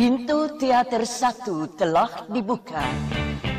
Pintu 0.00 0.48
teater 0.56 1.04
satu 1.04 1.68
telah 1.76 2.24
dibuka. 2.32 2.80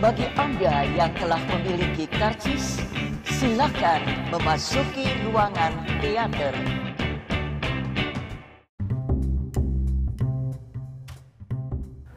Bagi 0.01 0.25
Anda 0.33 0.89
yang 0.89 1.13
telah 1.13 1.37
memiliki 1.37 2.09
karcis, 2.09 2.81
silakan 3.29 4.01
memasuki 4.33 5.05
ruangan 5.21 5.69
teater. 6.01 6.49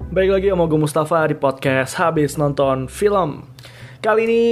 Baik 0.08 0.30
lagi 0.40 0.48
sama 0.56 0.64
gue 0.72 0.80
Mustafa 0.80 1.28
di 1.28 1.36
podcast 1.36 1.92
Habis 2.00 2.40
Nonton 2.40 2.88
Film 2.88 3.44
Kali 4.00 4.24
ini 4.24 4.44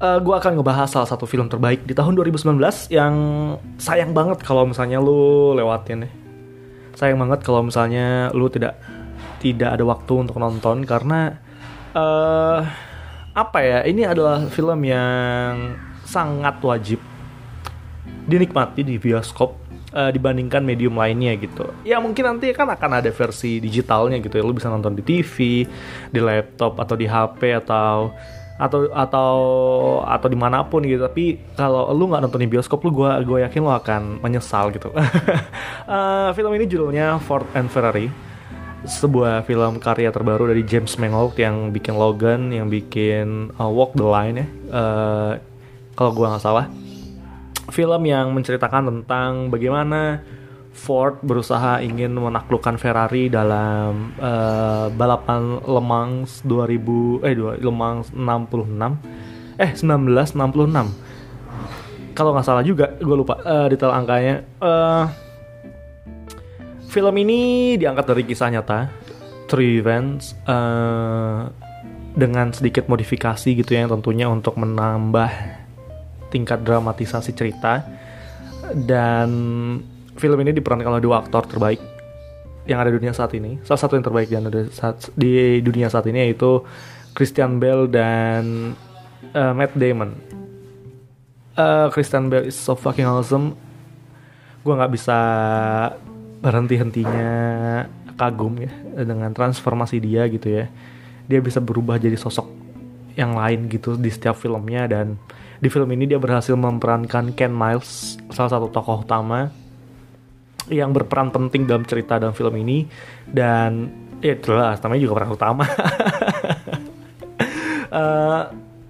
uh, 0.00 0.16
gue 0.24 0.32
akan 0.32 0.56
ngebahas 0.56 0.88
salah 0.88 1.04
satu 1.04 1.28
film 1.28 1.52
terbaik 1.52 1.84
di 1.84 1.92
tahun 1.92 2.16
2019 2.16 2.56
Yang 2.88 3.14
sayang 3.76 4.16
banget 4.16 4.40
kalau 4.40 4.64
misalnya 4.64 5.04
lu 5.04 5.52
lewatin 5.52 6.08
ya 6.08 6.19
Sayang 7.00 7.16
banget 7.16 7.40
kalau 7.40 7.64
misalnya 7.64 8.28
lu 8.36 8.52
tidak 8.52 8.76
tidak 9.40 9.72
ada 9.72 9.84
waktu 9.88 10.12
untuk 10.20 10.36
nonton 10.36 10.84
Karena 10.84 11.32
uh, 11.96 12.60
apa 13.32 13.58
ya 13.64 13.80
ini 13.88 14.04
adalah 14.04 14.44
film 14.52 14.84
yang 14.84 15.80
sangat 16.04 16.60
wajib 16.60 17.00
dinikmati 18.28 18.84
di 18.84 19.00
bioskop 19.00 19.56
uh, 19.96 20.10
dibandingkan 20.12 20.60
medium 20.60 20.98
lainnya 20.98 21.40
gitu. 21.40 21.72
Ya 21.88 21.96
mungkin 22.02 22.36
nanti 22.36 22.52
kan 22.52 22.68
akan 22.68 23.00
ada 23.00 23.10
versi 23.10 23.58
digitalnya 23.64 24.20
gitu 24.20 24.36
ya. 24.36 24.44
Lu 24.44 24.52
bisa 24.52 24.68
nonton 24.68 24.92
di 24.92 25.00
TV, 25.00 25.64
di 26.12 26.20
laptop 26.20 26.76
atau 26.78 26.94
di 27.00 27.08
HP 27.08 27.64
atau 27.64 28.12
atau 28.60 28.92
atau 28.92 29.32
atau 30.04 30.28
di 30.28 30.36
mana 30.36 30.60
pun 30.68 30.84
gitu. 30.84 31.00
Tapi 31.00 31.56
kalau 31.56 31.88
lu 31.96 32.12
nggak 32.12 32.28
nonton 32.28 32.44
di 32.44 32.48
bioskop, 32.52 32.84
lu 32.84 32.92
gue 32.92 33.10
gue 33.24 33.38
yakin 33.48 33.60
lu 33.64 33.72
akan 33.72 34.02
menyesal 34.20 34.68
gitu. 34.76 34.92
uh, 34.92 36.28
film 36.36 36.52
ini 36.52 36.68
judulnya 36.68 37.16
Ford 37.24 37.48
and 37.56 37.72
Ferrari. 37.72 38.12
Sebuah 38.80 39.44
film 39.44 39.76
karya 39.76 40.08
terbaru 40.08 40.48
dari 40.48 40.64
James 40.64 40.96
Mangold 40.96 41.36
yang 41.36 41.68
bikin 41.68 41.96
Logan, 41.96 42.48
yang 42.52 42.68
bikin 42.72 43.52
uh, 43.56 43.68
Walk 43.68 43.96
the 43.96 44.04
Line 44.04 44.36
ya. 44.40 44.46
Uh, 44.68 45.32
kalau 45.96 46.12
gue 46.16 46.26
nggak 46.28 46.44
salah 46.44 46.68
film 47.70 48.02
yang 48.04 48.34
menceritakan 48.34 48.90
tentang 48.90 49.48
bagaimana 49.48 50.20
Ford 50.80 51.20
berusaha 51.20 51.84
ingin 51.84 52.16
menaklukkan 52.16 52.80
Ferrari 52.80 53.28
dalam 53.28 54.16
uh, 54.16 54.88
balapan 54.88 55.60
Le 55.60 55.82
Mans 55.84 56.40
2000 56.48 57.28
eh 57.28 57.36
Le 57.36 57.72
Mans 57.72 58.08
66 58.16 59.60
eh 59.60 59.70
1966 59.76 61.10
kalau 62.20 62.36
nggak 62.36 62.46
salah 62.46 62.60
juga 62.60 62.92
gue 63.00 63.16
lupa 63.16 63.40
uh, 63.40 63.64
detail 63.70 63.96
angkanya. 63.96 64.44
Uh, 64.60 65.08
film 66.90 67.14
ini 67.16 67.74
diangkat 67.80 68.04
dari 68.12 68.22
kisah 68.28 68.52
nyata 68.52 68.92
True 69.48 69.80
Events 69.80 70.36
uh, 70.44 71.48
dengan 72.12 72.52
sedikit 72.52 72.90
modifikasi 72.92 73.56
gitu 73.56 73.70
ya 73.72 73.88
tentunya 73.88 74.28
untuk 74.28 74.58
menambah 74.60 75.30
tingkat 76.28 76.60
dramatisasi 76.60 77.32
cerita. 77.32 77.88
Dan 78.70 79.30
film 80.20 80.36
ini 80.44 80.52
diperankan 80.52 80.92
oleh 80.92 81.02
dua 81.02 81.24
aktor 81.24 81.48
terbaik 81.48 81.80
yang 82.68 82.78
ada 82.78 82.92
di 82.92 83.00
dunia 83.00 83.16
saat 83.16 83.32
ini. 83.32 83.56
Salah 83.64 83.80
satu 83.80 83.96
yang 83.96 84.04
terbaik 84.04 84.28
di 85.16 85.60
dunia 85.64 85.88
saat 85.88 86.04
ini 86.06 86.28
yaitu 86.28 86.60
Christian 87.16 87.56
Bale 87.58 87.88
dan 87.88 88.76
uh, 89.32 89.52
Matt 89.56 89.72
Damon. 89.74 90.12
Uh, 91.56 91.88
Christian 91.90 92.28
Bale 92.28 92.52
is 92.52 92.56
so 92.56 92.76
fucking 92.76 93.08
awesome. 93.08 93.56
Gue 94.60 94.76
nggak 94.76 94.92
bisa 94.92 95.18
berhenti 96.40 96.76
hentinya 96.76 97.32
kagum 98.16 98.60
ya 98.60 98.72
dengan 99.02 99.32
transformasi 99.32 99.96
dia 99.98 100.28
gitu 100.28 100.52
ya. 100.52 100.68
Dia 101.26 101.40
bisa 101.40 101.58
berubah 101.58 101.96
jadi 101.96 102.14
sosok 102.20 102.46
yang 103.18 103.34
lain 103.34 103.66
gitu 103.66 103.98
di 103.98 104.12
setiap 104.12 104.38
filmnya 104.38 104.86
dan 104.86 105.18
di 105.60 105.68
film 105.68 105.90
ini 105.92 106.08
dia 106.08 106.16
berhasil 106.16 106.56
memerankan 106.56 107.36
Ken 107.36 107.52
Miles, 107.52 108.16
salah 108.32 108.48
satu 108.48 108.72
tokoh 108.72 109.04
utama 109.04 109.52
yang 110.70 110.94
berperan 110.94 111.34
penting 111.34 111.66
dalam 111.66 111.82
cerita 111.82 112.16
dalam 112.16 112.32
film 112.32 112.54
ini 112.62 112.86
dan 113.26 113.90
ya 114.22 114.38
jelas 114.38 114.78
namanya 114.80 115.00
juga 115.02 115.14
peran 115.20 115.32
utama. 115.34 115.64
uh, 117.90 118.42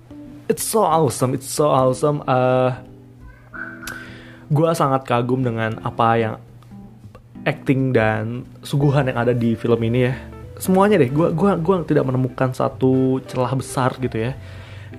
it's 0.52 0.62
so 0.62 0.84
awesome, 0.84 1.32
it's 1.32 1.48
so 1.48 1.72
awesome. 1.72 2.20
Uh, 2.28 2.76
gue 4.52 4.70
sangat 4.76 5.08
kagum 5.08 5.40
dengan 5.40 5.80
apa 5.82 6.08
yang 6.20 6.34
acting 7.48 7.96
dan 7.96 8.44
suguhan 8.60 9.08
yang 9.08 9.18
ada 9.18 9.32
di 9.32 9.56
film 9.56 9.80
ini 9.80 10.12
ya. 10.12 10.14
Semuanya 10.60 11.00
deh, 11.00 11.08
gue 11.08 11.32
gua 11.32 11.56
gua 11.56 11.80
tidak 11.88 12.04
menemukan 12.04 12.52
satu 12.52 13.24
celah 13.24 13.56
besar 13.56 13.96
gitu 13.96 14.20
ya 14.20 14.36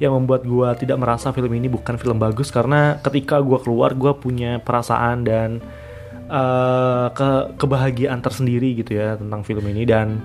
yang 0.02 0.18
membuat 0.18 0.42
gue 0.42 0.70
tidak 0.82 0.98
merasa 0.98 1.30
film 1.30 1.54
ini 1.54 1.70
bukan 1.70 1.94
film 1.94 2.18
bagus 2.18 2.50
karena 2.50 2.98
ketika 3.06 3.38
gue 3.38 3.62
keluar 3.62 3.94
gue 3.94 4.10
punya 4.18 4.58
perasaan 4.58 5.22
dan 5.22 5.62
uh, 6.32 7.12
ke 7.12 7.60
kebahagiaan 7.60 8.24
tersendiri 8.24 8.80
gitu 8.80 8.96
ya 8.96 9.20
tentang 9.20 9.44
film 9.44 9.68
ini. 9.68 9.84
Dan 9.84 10.24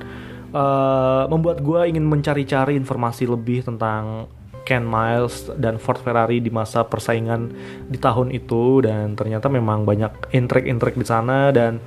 uh, 0.54 1.26
membuat 1.26 1.60
gue 1.60 1.90
ingin 1.90 2.06
mencari-cari 2.06 2.78
informasi 2.78 3.26
lebih 3.26 3.66
tentang 3.66 4.30
Ken 4.62 4.82
Miles 4.82 5.50
dan 5.58 5.78
Ford 5.78 5.98
Ferrari 5.98 6.38
di 6.42 6.50
masa 6.50 6.86
persaingan 6.86 7.50
di 7.90 7.98
tahun 7.98 8.30
itu. 8.30 8.86
Dan 8.86 9.18
ternyata 9.18 9.50
memang 9.50 9.82
banyak 9.82 10.30
intrik-intrik 10.30 10.94
di 10.94 11.06
sana. 11.06 11.50
Dan 11.50 11.82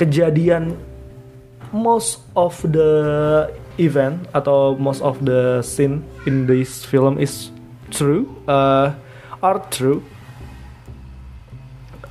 kejadian 0.00 0.72
most 1.74 2.24
of 2.38 2.56
the 2.64 2.90
event 3.82 4.22
atau 4.30 4.78
most 4.78 5.02
of 5.02 5.18
the 5.26 5.58
scene 5.66 6.06
in 6.30 6.46
this 6.46 6.86
film 6.86 7.18
is 7.18 7.50
true 7.90 8.30
uh, 8.46 8.94
are 9.42 9.58
true 9.74 9.98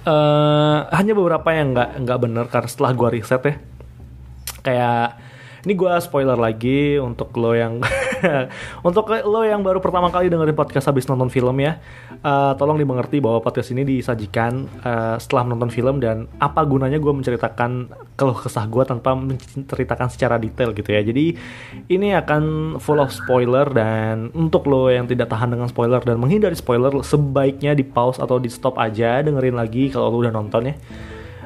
uh, 0.08 0.88
hanya 0.91 1.14
beberapa 1.16 1.50
yang 1.52 1.74
nggak 1.75 1.90
nggak 2.03 2.19
benar 2.19 2.46
karena 2.52 2.69
setelah 2.69 2.91
gua 2.96 3.09
riset 3.12 3.41
ya. 3.44 3.56
Kayak 4.64 5.08
ini 5.64 5.74
gue 5.80 5.94
spoiler 6.03 6.36
lagi 6.36 7.00
untuk 7.00 7.31
lo 7.40 7.56
yang 7.56 7.80
untuk 8.88 9.09
lo 9.11 9.41
yang 9.44 9.61
baru 9.61 9.84
pertama 9.84 10.09
kali 10.09 10.31
dengerin 10.31 10.56
podcast 10.56 10.89
habis 10.89 11.06
nonton 11.06 11.28
film 11.28 11.56
ya 11.59 11.79
uh, 12.23 12.53
tolong 12.56 12.79
dimengerti 12.79 13.19
bahwa 13.19 13.44
podcast 13.44 13.69
ini 13.75 13.84
disajikan 13.85 14.66
uh, 14.81 15.19
setelah 15.19 15.51
menonton 15.51 15.69
film 15.69 16.00
dan 16.00 16.25
apa 16.39 16.63
gunanya 16.63 16.97
gue 16.97 17.13
menceritakan 17.13 17.91
keluh 18.16 18.39
kesah 18.39 18.66
gue 18.66 18.84
tanpa 18.88 19.13
menceritakan 19.13 20.07
secara 20.09 20.39
detail 20.39 20.72
gitu 20.72 20.89
ya. 20.89 21.03
Jadi 21.03 21.35
ini 21.91 22.16
akan 22.16 22.75
full 22.79 23.03
of 23.03 23.11
spoiler 23.11 23.67
dan 23.69 24.31
untuk 24.34 24.66
lo 24.72 24.88
yang 24.88 25.05
tidak 25.05 25.29
tahan 25.29 25.53
dengan 25.53 25.67
spoiler 25.67 26.01
dan 26.01 26.17
menghindari 26.17 26.55
spoiler 26.55 27.03
sebaiknya 27.03 27.75
di 27.75 27.84
pause 27.84 28.17
atau 28.23 28.40
di 28.40 28.47
stop 28.47 28.79
aja 28.79 29.22
dengerin 29.22 29.59
lagi 29.59 29.91
kalau 29.91 30.09
lo 30.09 30.17
udah 30.23 30.34
nonton 30.34 30.72
ya. 30.72 30.75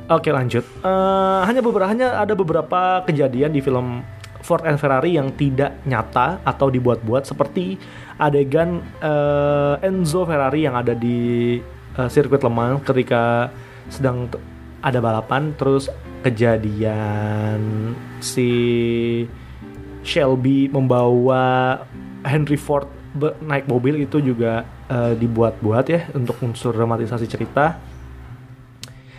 Oke 0.08 0.32
lanjut. 0.32 0.64
Uh, 0.88 1.44
hanya 1.44 1.60
beberapa 1.60 1.92
hanya 1.92 2.16
ada 2.16 2.32
beberapa 2.32 3.04
kejadian 3.04 3.52
di 3.52 3.60
film 3.60 4.00
Ford 4.42 4.64
and 4.66 4.78
Ferrari 4.78 5.16
yang 5.18 5.34
tidak 5.34 5.82
nyata 5.86 6.42
atau 6.42 6.68
dibuat-buat 6.72 7.28
seperti 7.28 7.78
adegan 8.18 8.82
uh, 9.02 9.78
Enzo 9.82 10.26
Ferrari 10.26 10.66
yang 10.66 10.76
ada 10.78 10.98
di 10.98 11.58
uh, 11.98 12.10
sirkuit 12.10 12.42
Le 12.42 12.52
Mans 12.52 12.82
ketika 12.86 13.54
sedang 13.88 14.28
ada 14.82 15.00
balapan 15.02 15.54
terus 15.58 15.90
kejadian 16.22 17.94
si 18.20 18.50
Shelby 20.04 20.70
membawa 20.72 21.78
Henry 22.24 22.60
Ford 22.60 22.88
naik 23.42 23.66
mobil 23.66 24.06
itu 24.06 24.22
juga 24.22 24.66
uh, 24.90 25.14
dibuat-buat 25.18 25.86
ya 25.90 26.06
untuk 26.14 26.38
unsur 26.46 26.76
dramatisasi 26.76 27.26
cerita 27.26 27.97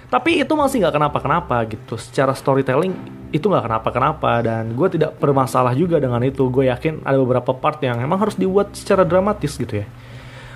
tapi 0.08 0.40
itu 0.40 0.52
masih 0.56 0.80
nggak 0.80 0.96
kenapa-kenapa 0.96 1.56
gitu. 1.68 2.00
Secara 2.00 2.32
storytelling 2.32 2.96
itu 3.28 3.44
nggak 3.44 3.68
kenapa-kenapa. 3.68 4.40
Dan 4.40 4.72
gue 4.72 4.88
tidak 4.96 5.20
bermasalah 5.20 5.76
juga 5.76 6.00
dengan 6.00 6.24
itu. 6.24 6.48
Gue 6.48 6.72
yakin 6.72 7.04
ada 7.04 7.20
beberapa 7.20 7.52
part 7.52 7.76
yang 7.84 8.00
emang 8.00 8.16
harus 8.16 8.32
dibuat 8.40 8.72
secara 8.72 9.04
dramatis 9.04 9.60
gitu 9.60 9.84
ya. 9.84 9.86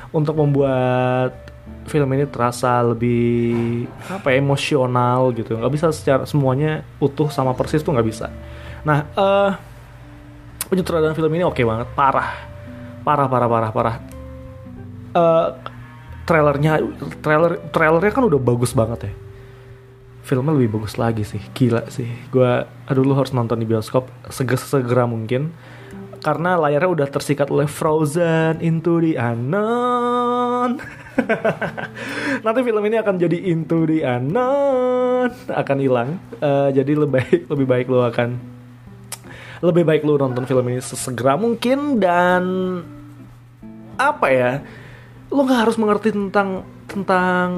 Untuk 0.08 0.40
membuat 0.40 1.36
film 1.84 2.08
ini 2.16 2.24
terasa 2.24 2.80
lebih 2.80 3.84
apa 4.08 4.32
ya, 4.32 4.40
emosional 4.40 5.36
gitu. 5.36 5.60
Nggak 5.60 5.72
bisa 5.76 5.86
secara 5.92 6.24
semuanya 6.24 6.80
utuh 6.96 7.28
sama 7.28 7.52
persis 7.52 7.84
tuh 7.84 7.92
nggak 7.92 8.08
bisa. 8.08 8.32
Nah 8.88 9.04
uh, 9.12 9.52
penyutradaraan 10.72 11.12
film 11.12 11.32
ini 11.36 11.44
oke 11.44 11.60
okay 11.60 11.64
banget. 11.68 11.92
Parah. 11.92 12.28
Parah 13.04 13.28
parah 13.28 13.48
parah 13.52 13.70
parah. 13.70 13.96
Uh, 15.12 15.46
trailernya 16.24 16.80
trailer 17.20 17.60
trailernya 17.68 18.12
kan 18.16 18.24
udah 18.24 18.40
bagus 18.40 18.72
banget 18.72 19.10
ya 19.10 19.12
filmnya 20.22 20.54
lebih 20.54 20.78
bagus 20.78 20.96
lagi 20.96 21.26
sih. 21.26 21.42
Gila 21.52 21.90
sih. 21.90 22.08
Gue 22.30 22.62
aduh 22.86 23.02
lu 23.02 23.14
harus 23.18 23.34
nonton 23.34 23.58
di 23.58 23.66
bioskop 23.66 24.08
segera 24.30 24.62
segera 24.62 25.04
mungkin. 25.04 25.50
Karena 26.22 26.54
layarnya 26.54 26.90
udah 27.02 27.08
tersikat 27.10 27.50
oleh 27.50 27.66
Frozen 27.66 28.62
Into 28.62 29.02
the 29.02 29.18
Unknown. 29.18 30.78
Nanti 32.46 32.60
film 32.62 32.82
ini 32.86 32.96
akan 33.02 33.18
jadi 33.18 33.38
Into 33.50 33.90
the 33.90 34.06
Unknown. 34.06 35.34
Akan 35.50 35.82
hilang. 35.82 36.22
Uh, 36.38 36.70
jadi 36.70 36.94
lebih 36.94 37.18
baik 37.18 37.40
lebih 37.50 37.66
baik 37.66 37.86
lo 37.90 38.06
akan 38.06 38.38
lebih 39.62 39.82
baik 39.86 40.02
lu 40.02 40.14
nonton 40.18 40.46
film 40.46 40.62
ini 40.70 40.78
sesegera 40.78 41.34
mungkin. 41.34 41.98
Dan 41.98 42.42
apa 43.98 44.26
ya? 44.30 44.62
Lu 45.34 45.42
nggak 45.42 45.66
harus 45.66 45.74
mengerti 45.74 46.14
tentang 46.14 46.62
tentang 46.86 47.48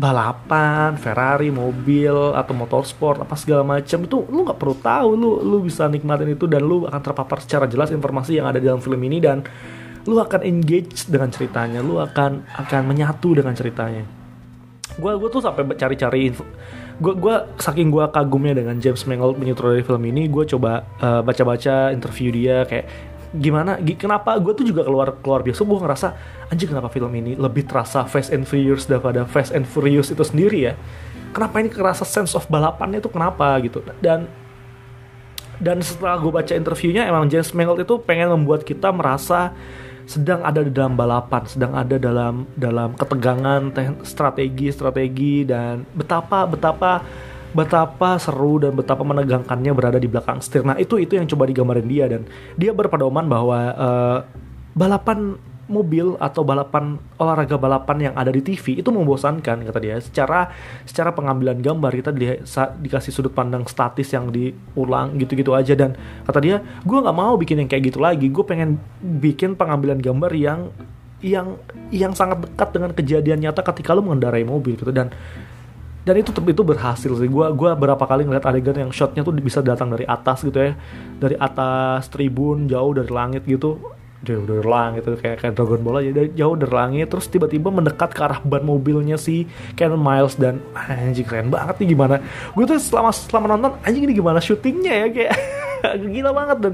balapan, 0.00 0.96
Ferrari, 0.96 1.52
mobil 1.52 2.32
atau 2.32 2.56
motorsport 2.56 3.20
apa 3.20 3.36
segala 3.36 3.60
macam 3.60 4.00
itu 4.00 4.24
lu 4.32 4.48
nggak 4.48 4.56
perlu 4.56 4.76
tahu 4.80 5.08
lu 5.12 5.30
lu 5.44 5.60
bisa 5.60 5.84
nikmatin 5.92 6.32
itu 6.32 6.48
dan 6.48 6.64
lu 6.64 6.88
akan 6.88 7.00
terpapar 7.04 7.44
secara 7.44 7.68
jelas 7.68 7.92
informasi 7.92 8.40
yang 8.40 8.48
ada 8.48 8.56
di 8.56 8.64
dalam 8.64 8.80
film 8.80 8.96
ini 9.04 9.20
dan 9.20 9.44
lu 10.08 10.16
akan 10.16 10.40
engage 10.48 11.04
dengan 11.12 11.28
ceritanya, 11.28 11.84
lu 11.84 12.00
akan 12.00 12.48
akan 12.48 12.80
menyatu 12.88 13.36
dengan 13.36 13.52
ceritanya. 13.52 14.08
Gua 14.96 15.20
gua 15.20 15.28
tuh 15.28 15.44
sampai 15.44 15.68
cari-cari 15.76 16.32
info 16.32 16.48
gue 17.00 17.16
gua 17.16 17.48
saking 17.56 17.88
gue 17.88 18.04
kagumnya 18.12 18.60
dengan 18.60 18.76
James 18.76 19.08
Mangold 19.08 19.40
menyutradarai 19.40 19.80
film 19.80 20.04
ini 20.04 20.28
gue 20.28 20.44
coba 20.44 20.84
uh, 21.00 21.24
baca-baca 21.24 21.96
interview 21.96 22.28
dia 22.28 22.68
kayak 22.68 22.86
gimana 23.30 23.78
kenapa 23.94 24.34
gue 24.42 24.52
tuh 24.58 24.66
juga 24.66 24.82
keluar 24.82 25.14
keluar 25.22 25.46
biasa 25.46 25.62
gue 25.62 25.78
ngerasa 25.78 26.08
anjir 26.50 26.66
kenapa 26.66 26.90
film 26.90 27.14
ini 27.14 27.38
lebih 27.38 27.62
terasa 27.62 28.02
Fast 28.02 28.34
and 28.34 28.42
Furious 28.42 28.90
daripada 28.90 29.22
Fast 29.22 29.54
and 29.54 29.66
Furious 29.66 30.10
itu 30.10 30.22
sendiri 30.26 30.70
ya? 30.70 30.74
Kenapa 31.30 31.62
ini 31.62 31.70
kerasa 31.70 32.02
sense 32.02 32.34
of 32.34 32.50
balapannya 32.50 32.98
itu 32.98 33.06
kenapa 33.06 33.54
gitu? 33.62 33.86
Dan 34.02 34.26
dan 35.62 35.78
setelah 35.78 36.18
gue 36.18 36.32
baca 36.32 36.52
interviewnya 36.56 37.06
emang 37.06 37.30
James 37.30 37.54
Mangold 37.54 37.86
itu 37.86 38.00
pengen 38.02 38.34
membuat 38.34 38.66
kita 38.66 38.90
merasa 38.90 39.54
sedang 40.10 40.42
ada 40.42 40.66
di 40.66 40.74
dalam 40.74 40.98
balapan, 40.98 41.46
sedang 41.46 41.70
ada 41.78 41.94
dalam 41.94 42.50
dalam 42.58 42.98
ketegangan 42.98 43.70
strategi 44.02 44.74
strategi 44.74 45.46
dan 45.46 45.86
betapa 45.94 46.50
betapa 46.50 47.06
betapa 47.50 48.16
seru 48.22 48.62
dan 48.62 48.72
betapa 48.78 49.02
menegangkannya 49.02 49.72
berada 49.74 49.98
di 49.98 50.06
belakang 50.06 50.38
setir. 50.38 50.62
Nah 50.62 50.78
itu 50.78 50.98
itu 50.98 51.18
yang 51.18 51.26
coba 51.26 51.50
digambarin 51.50 51.86
dia 51.86 52.06
dan 52.06 52.22
dia 52.54 52.70
berpedoman 52.70 53.26
bahwa 53.26 53.58
uh, 53.74 54.18
balapan 54.74 55.34
mobil 55.70 56.18
atau 56.18 56.42
balapan 56.42 56.98
olahraga 57.14 57.54
balapan 57.54 58.10
yang 58.10 58.14
ada 58.18 58.34
di 58.34 58.42
TV 58.42 58.82
itu 58.82 58.90
membosankan 58.90 59.62
kata 59.62 59.78
dia. 59.78 59.96
Secara 60.02 60.50
secara 60.82 61.14
pengambilan 61.14 61.62
gambar 61.62 61.90
kita 61.94 62.10
di, 62.10 62.26
dikasih 62.82 63.14
sudut 63.14 63.30
pandang 63.30 63.62
statis 63.70 64.10
yang 64.10 64.34
diulang 64.34 65.14
gitu-gitu 65.22 65.54
aja 65.54 65.78
dan 65.78 65.94
kata 66.26 66.38
dia 66.42 66.58
gue 66.82 66.98
nggak 66.98 67.16
mau 67.16 67.38
bikin 67.38 67.62
yang 67.62 67.70
kayak 67.70 67.94
gitu 67.94 68.02
lagi. 68.02 68.26
Gue 68.28 68.42
pengen 68.42 68.82
bikin 69.00 69.54
pengambilan 69.54 70.02
gambar 70.02 70.34
yang 70.34 70.74
yang 71.22 71.60
yang 71.94 72.12
sangat 72.16 72.42
dekat 72.42 72.68
dengan 72.74 72.90
kejadian 72.96 73.38
nyata 73.44 73.60
ketika 73.62 73.94
lo 73.94 74.02
mengendarai 74.02 74.42
mobil 74.42 74.74
gitu 74.74 74.90
dan 74.90 75.12
dan 76.10 76.18
itu 76.18 76.34
itu 76.34 76.62
berhasil 76.66 77.06
sih. 77.14 77.28
Gue 77.30 77.46
gua 77.54 77.78
berapa 77.78 78.02
kali 78.02 78.26
ngeliat 78.26 78.42
adegan 78.42 78.74
yang 78.74 78.90
shotnya 78.90 79.22
tuh 79.22 79.30
bisa 79.38 79.62
datang 79.62 79.94
dari 79.94 80.02
atas 80.02 80.42
gitu 80.42 80.58
ya. 80.58 80.74
Dari 81.22 81.38
atas 81.38 82.10
tribun 82.10 82.66
jauh 82.66 82.90
dari 82.90 83.06
langit 83.14 83.46
gitu. 83.46 83.78
Jauh 84.26 84.42
dari 84.42 84.66
langit 84.66 85.06
gitu 85.06 85.14
kayak 85.22 85.38
kayak 85.38 85.54
Dragon 85.54 85.78
Ball 85.86 86.02
aja. 86.02 86.26
Jauh 86.34 86.58
dari 86.58 86.74
langit 86.74 87.14
terus 87.14 87.30
tiba-tiba 87.30 87.70
mendekat 87.70 88.10
ke 88.10 88.26
arah 88.26 88.42
ban 88.42 88.66
mobilnya 88.66 89.14
si 89.14 89.46
Ken 89.78 89.94
Miles 89.94 90.34
dan 90.34 90.58
anjing 90.74 91.22
keren 91.22 91.46
banget 91.46 91.78
nih 91.78 91.94
gimana? 91.94 92.18
Gue 92.58 92.66
tuh 92.66 92.82
selama 92.82 93.14
selama 93.14 93.46
nonton 93.54 93.78
anjing 93.86 94.02
ini 94.10 94.14
gimana 94.18 94.42
syutingnya 94.42 95.06
ya? 95.06 95.08
Kayak 95.14 95.32
gila 96.18 96.30
banget. 96.34 96.58
Dan 96.58 96.72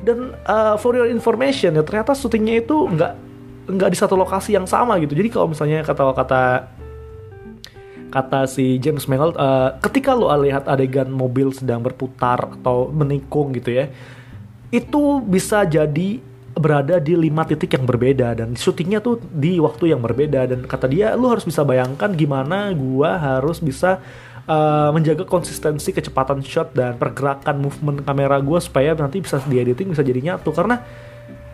dan 0.00 0.18
uh, 0.48 0.80
for 0.80 0.96
your 0.96 1.12
information 1.12 1.76
ya 1.76 1.84
ternyata 1.84 2.16
syutingnya 2.16 2.64
itu 2.64 2.88
nggak 2.88 3.12
nggak 3.68 3.88
di 3.92 3.98
satu 4.00 4.16
lokasi 4.16 4.56
yang 4.56 4.64
sama 4.64 4.96
gitu. 4.96 5.12
Jadi 5.12 5.28
kalau 5.28 5.52
misalnya 5.52 5.84
kata-kata 5.84 6.72
kata 8.08 8.48
si 8.48 8.80
James 8.80 9.04
Mangold 9.06 9.36
uh, 9.36 9.76
ketika 9.84 10.16
lo 10.16 10.28
lihat 10.40 10.64
adegan 10.64 11.08
mobil 11.12 11.52
sedang 11.52 11.84
berputar 11.84 12.58
atau 12.60 12.88
menikung 12.88 13.52
gitu 13.52 13.72
ya 13.72 13.92
itu 14.68 15.20
bisa 15.24 15.64
jadi 15.64 16.20
berada 16.58 16.98
di 16.98 17.14
lima 17.14 17.46
titik 17.46 17.78
yang 17.78 17.86
berbeda 17.86 18.34
dan 18.34 18.58
syutingnya 18.58 18.98
tuh 18.98 19.22
di 19.22 19.62
waktu 19.62 19.94
yang 19.94 20.02
berbeda 20.02 20.50
dan 20.50 20.66
kata 20.66 20.90
dia 20.90 21.14
lu 21.14 21.30
harus 21.30 21.46
bisa 21.46 21.62
bayangkan 21.62 22.10
gimana 22.12 22.74
gua 22.74 23.14
harus 23.16 23.62
bisa 23.62 24.02
uh, 24.48 24.90
menjaga 24.90 25.22
konsistensi 25.28 25.92
kecepatan 25.92 26.40
shot 26.40 26.72
dan 26.72 26.96
pergerakan 26.96 27.62
movement 27.62 28.02
kamera 28.02 28.40
gua 28.40 28.58
supaya 28.58 28.96
nanti 28.96 29.22
bisa 29.22 29.38
di 29.44 29.56
editing 29.60 29.92
bisa 29.92 30.02
jadi 30.02 30.34
nyatu. 30.34 30.50
Karena 30.50 30.80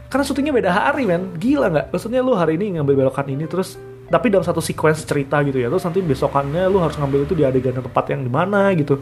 karena 0.08 0.24
syutingnya 0.24 0.54
beda 0.54 0.70
hari 0.70 1.04
men. 1.04 1.34
Gila 1.36 1.66
nggak? 1.74 1.86
Maksudnya 1.90 2.22
lu 2.22 2.38
hari 2.38 2.54
ini 2.54 2.78
ngambil 2.78 3.04
belokan 3.04 3.26
ini 3.26 3.44
terus 3.50 3.74
tapi 4.04 4.28
dalam 4.28 4.44
satu 4.44 4.60
sequence 4.60 5.08
cerita 5.08 5.40
gitu 5.48 5.56
ya 5.56 5.72
terus 5.72 5.84
nanti 5.84 6.04
besokannya 6.04 6.68
lu 6.68 6.76
harus 6.80 6.96
ngambil 7.00 7.24
itu 7.24 7.32
di 7.32 7.44
adegan 7.44 7.80
tempat 7.80 8.04
yang 8.12 8.20
di 8.20 8.32
mana 8.32 8.68
gitu. 8.76 9.00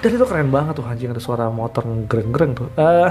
Dan 0.00 0.10
itu 0.14 0.24
keren 0.28 0.54
banget 0.54 0.78
tuh 0.78 0.86
anjing 0.86 1.10
ada 1.10 1.18
suara 1.18 1.50
motor 1.50 1.82
ngereng-ngereng 1.82 2.52
tuh. 2.54 2.68
Uh, 2.78 3.10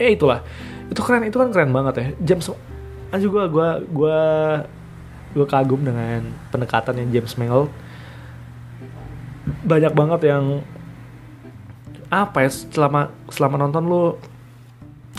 eh 0.00 0.16
itulah. 0.16 0.40
Itu 0.88 1.04
keren 1.04 1.28
itu 1.28 1.36
kan 1.36 1.52
keren 1.52 1.68
banget 1.68 1.94
ya. 2.00 2.06
James 2.32 2.48
anjing 3.12 3.28
gue 3.28 3.44
gue 3.52 3.68
gue 3.92 4.20
gue 5.36 5.46
kagum 5.48 5.84
dengan 5.84 6.32
pendekatan 6.48 6.96
yang 6.96 7.08
James 7.12 7.36
Mangold. 7.36 7.68
Banyak 9.68 9.92
banget 9.92 10.32
yang 10.32 10.64
apa 12.12 12.44
ya 12.44 12.50
selama 12.52 13.08
selama 13.32 13.56
nonton 13.56 13.84
lu 13.88 14.04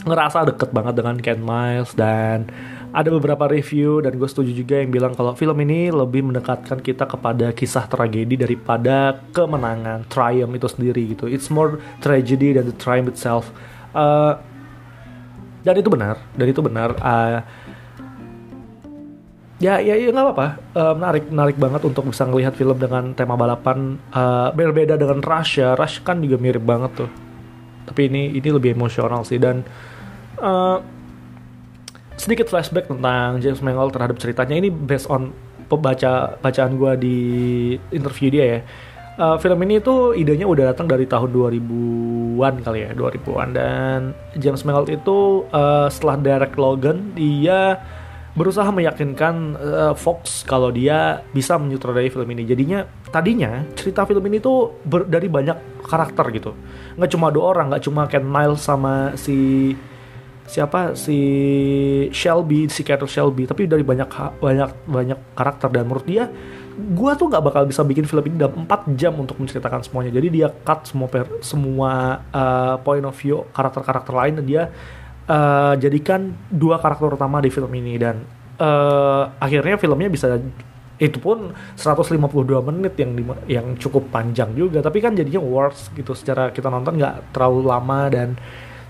ngerasa 0.06 0.45
deket 0.50 0.69
banget 0.74 0.94
dengan 0.97 1.15
Ken 1.21 1.41
Miles 1.41 1.94
dan 1.94 2.50
ada 2.94 3.10
beberapa 3.10 3.50
review 3.50 4.06
dan 4.06 4.13
gue 4.22 4.30
setuju 4.30 4.54
juga 4.54 4.78
yang 4.78 4.94
bilang 4.94 5.18
kalau 5.18 5.34
film 5.34 5.57
ini 5.66 5.90
lebih 5.90 6.30
mendekatkan 6.30 6.78
kita 6.78 7.10
kepada 7.10 7.50
kisah 7.50 7.90
tragedi 7.90 8.38
daripada 8.38 9.18
kemenangan 9.34 10.06
triumph 10.06 10.54
itu 10.54 10.68
sendiri 10.69 11.01
gitu. 11.18 11.25
It's 11.25 11.50
more 11.50 11.81
tragedy 12.06 12.54
than 12.54 12.69
the 12.69 12.78
triumph 12.78 13.10
itself. 13.10 13.50
Uh, 13.98 14.38
dan 15.66 15.74
itu 15.81 15.90
benar 15.90 16.22
dan 16.38 16.45
itu 16.45 16.62
benar. 16.62 16.94
Uh, 17.01 17.42
ya 19.57 19.81
ya 19.81 19.98
ya 19.98 20.13
nggak 20.13 20.25
apa-apa. 20.30 20.48
Uh, 20.78 20.94
menarik 20.94 21.25
menarik 21.34 21.57
banget 21.57 21.81
untuk 21.89 22.06
bisa 22.13 22.30
ngelihat 22.30 22.54
film 22.54 22.78
dengan 22.78 23.18
tema 23.18 23.34
balapan. 23.34 23.98
Uh, 24.13 24.54
berbeda 24.54 25.01
dengan 25.01 25.18
Rush 25.25 25.57
ya 25.57 25.74
Rush 25.74 26.06
kan 26.06 26.22
juga 26.22 26.38
mirip 26.38 26.62
banget 26.62 26.94
tuh. 26.94 27.10
Tapi 27.89 28.06
ini 28.06 28.38
ini 28.38 28.50
lebih 28.54 28.78
emosional 28.78 29.25
sih 29.25 29.42
dan 29.42 29.66
uh, 30.38 30.78
sedikit 32.18 32.50
flashback 32.50 32.89
tentang 32.89 33.42
James 33.42 33.62
Mangold 33.62 33.94
terhadap 33.94 34.18
ceritanya 34.21 34.56
ini 34.57 34.69
based 34.69 35.10
on 35.10 35.33
pembaca 35.68 36.38
bacaan 36.39 36.77
gue 36.77 36.94
di 37.00 37.18
interview 37.89 38.30
dia 38.30 38.45
ya. 38.45 38.60
Uh, 39.13 39.38
film 39.38 39.62
ini 39.62 39.77
tuh 39.77 40.18
idenya 40.18 40.50
udah 40.50 40.74
datang 40.74 40.89
dari 40.89 41.06
tahun 41.06 41.30
2000-an 41.30 42.65
kali 42.65 42.80
ya, 42.81 42.92
2000-an 42.98 43.50
dan 43.54 44.00
James 44.41 44.65
Mangold 44.65 44.89
itu 44.89 45.46
uh, 45.53 45.86
setelah 45.86 46.17
Derek 46.17 46.58
Logan 46.58 47.13
dia 47.13 47.77
berusaha 48.34 48.65
meyakinkan 48.74 49.53
uh, 49.62 49.93
Fox 49.93 50.41
kalau 50.41 50.74
dia 50.74 51.22
bisa 51.29 51.62
menyutradarai 51.62 52.10
film 52.10 52.25
ini. 52.34 52.50
Jadinya 52.50 52.82
tadinya 53.13 53.62
cerita 53.77 54.10
film 54.10 54.25
ini 54.25 54.41
tuh 54.41 54.82
ber, 54.82 55.05
dari 55.05 55.29
banyak 55.29 55.86
karakter 55.86 56.34
gitu. 56.34 56.58
Nggak 56.98 57.12
cuma 57.13 57.29
dua 57.29 57.53
orang, 57.53 57.70
nggak 57.70 57.84
cuma 57.86 58.10
Ken 58.10 58.25
Miles 58.25 58.65
sama 58.65 59.13
si 59.13 59.70
siapa? 60.47 60.93
Si 60.93 61.17
Shelby 62.12 62.67
si 62.67 62.81
character 62.83 63.09
Shelby. 63.09 63.47
Tapi 63.47 63.67
dari 63.67 63.81
banyak 63.81 64.39
banyak 64.39 64.69
banyak 64.88 65.19
karakter 65.35 65.69
dan 65.71 65.85
menurut 65.88 66.07
dia 66.07 66.27
gue 66.73 67.12
tuh 67.13 67.29
nggak 67.29 67.43
bakal 67.45 67.63
bisa 67.69 67.85
bikin 67.85 68.09
film 68.09 68.25
ini 68.25 68.41
dalam 68.41 68.65
4 68.65 68.97
jam 68.97 69.13
untuk 69.13 69.38
menceritakan 69.38 69.85
semuanya. 69.85 70.12
Jadi 70.17 70.27
dia 70.33 70.47
cut 70.50 70.89
semua 70.89 71.07
per, 71.07 71.29
semua 71.45 71.91
uh, 72.33 72.75
point 72.81 73.05
of 73.05 73.13
view 73.13 73.45
karakter-karakter 73.53 74.13
lain 74.13 74.33
dan 74.41 74.45
dia 74.45 74.63
uh, 75.29 75.77
jadikan 75.77 76.33
dua 76.50 76.81
karakter 76.81 77.13
utama 77.13 77.38
di 77.45 77.53
film 77.53 77.69
ini. 77.77 77.93
Dan 78.01 78.25
uh, 78.57 79.29
akhirnya 79.38 79.77
filmnya 79.77 80.09
bisa 80.09 80.33
itu 80.97 81.17
pun 81.17 81.51
152 81.75 82.69
menit 82.69 82.93
yang 82.97 83.12
yang 83.45 83.67
cukup 83.77 84.09
panjang 84.09 84.57
juga. 84.57 84.81
Tapi 84.81 84.97
kan 84.97 85.13
jadinya 85.13 85.45
worth 85.45 85.93
gitu 85.93 86.17
secara 86.17 86.50
kita 86.50 86.73
nonton 86.73 86.97
nggak 86.97 87.38
terlalu 87.38 87.69
lama 87.69 88.09
dan 88.09 88.33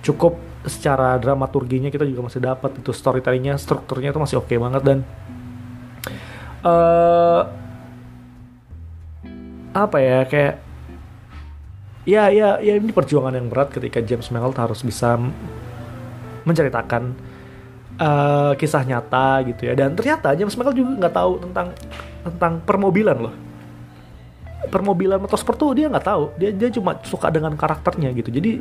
cukup 0.03 0.35
secara 0.67 1.15
dramaturginya 1.17 1.87
kita 1.87 2.03
juga 2.03 2.27
masih 2.27 2.43
dapat 2.43 2.75
itu 2.79 2.91
storytellingnya 2.91 3.55
strukturnya 3.55 4.11
itu 4.11 4.19
masih 4.19 4.37
oke 4.39 4.47
okay 4.51 4.57
banget 4.59 4.83
dan 4.83 4.99
uh, 6.63 7.41
apa 9.73 9.97
ya 9.97 10.19
kayak 10.29 10.55
ya 12.03 12.29
ya 12.29 12.59
ya 12.59 12.73
ini 12.75 12.91
perjuangan 12.91 13.33
yang 13.33 13.47
berat 13.47 13.71
ketika 13.71 14.03
James 14.03 14.27
Mangold 14.29 14.59
harus 14.59 14.83
bisa 14.83 15.15
menceritakan 16.43 17.15
uh, 17.97 18.51
kisah 18.59 18.83
nyata 18.83 19.43
gitu 19.47 19.71
ya. 19.71 19.73
Dan 19.73 19.95
ternyata 19.95 20.35
James 20.35 20.53
Mangold 20.55 20.77
juga 20.77 20.91
nggak 21.07 21.15
tahu 21.15 21.31
tentang 21.49 21.67
tentang 22.23 22.53
permobilan 22.63 23.17
loh. 23.17 23.35
Permobilan 24.63 25.19
motorsport 25.19 25.59
tuh 25.59 25.75
dia 25.75 25.87
nggak 25.91 26.05
tahu. 26.07 26.23
Dia 26.39 26.51
dia 26.55 26.69
cuma 26.71 26.99
suka 27.03 27.31
dengan 27.31 27.55
karakternya 27.55 28.11
gitu. 28.15 28.29
Jadi 28.31 28.51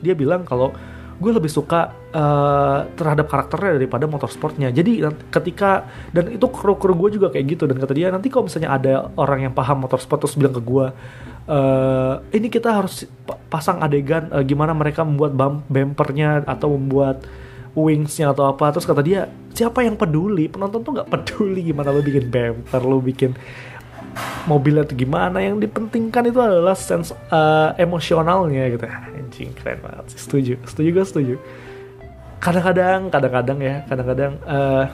dia 0.00 0.14
bilang 0.14 0.46
kalau 0.46 0.72
gue 1.18 1.32
lebih 1.34 1.50
suka 1.50 1.90
uh, 2.14 2.86
terhadap 2.94 3.26
karakternya 3.26 3.82
daripada 3.82 4.06
motorsportnya. 4.06 4.70
Jadi 4.70 5.02
ketika 5.34 5.90
dan 6.14 6.30
itu 6.30 6.46
kru 6.46 6.78
kru 6.78 6.94
gue 6.94 7.18
juga 7.18 7.34
kayak 7.34 7.46
gitu. 7.58 7.66
Dan 7.66 7.82
kata 7.82 7.90
dia 7.90 8.08
nanti 8.14 8.30
kalau 8.30 8.46
misalnya 8.46 8.70
ada 8.70 9.10
orang 9.18 9.50
yang 9.50 9.54
paham 9.54 9.82
motorsport 9.82 10.22
terus 10.22 10.38
bilang 10.38 10.54
ke 10.54 10.62
gue 10.62 10.86
uh, 11.48 12.14
ini 12.30 12.46
kita 12.52 12.70
harus 12.70 13.08
pasang 13.48 13.80
adegan 13.80 14.30
uh, 14.30 14.44
gimana 14.44 14.76
mereka 14.76 15.02
membuat 15.02 15.32
bump 15.34 15.66
bumpernya 15.66 16.44
atau 16.44 16.76
membuat 16.76 17.24
wingsnya 17.74 18.30
atau 18.30 18.46
apa. 18.52 18.70
Terus 18.70 18.86
kata 18.86 19.02
dia 19.02 19.26
siapa 19.56 19.82
yang 19.82 19.98
peduli? 19.98 20.46
Penonton 20.46 20.84
tuh 20.84 20.92
nggak 21.02 21.08
peduli 21.10 21.72
gimana 21.72 21.90
lo 21.90 22.04
bikin 22.04 22.30
bumper 22.30 22.82
lo 22.84 23.02
bikin 23.02 23.34
mobilnya 24.48 24.84
tuh 24.88 24.96
gimana 24.96 25.44
yang 25.44 25.60
dipentingkan 25.60 26.28
itu 26.28 26.40
adalah 26.40 26.72
sense 26.72 27.12
uh, 27.28 27.76
emosionalnya 27.76 28.72
gitu. 28.72 28.84
Anjing 28.88 29.52
keren 29.54 29.84
banget 29.84 30.16
setuju 30.16 30.56
setuju 30.64 30.88
gue 30.94 31.04
setuju. 31.04 31.34
Kadang-kadang 32.38 33.10
kadang-kadang 33.12 33.58
ya 33.60 33.74
kadang-kadang 33.86 34.32
uh, 34.46 34.84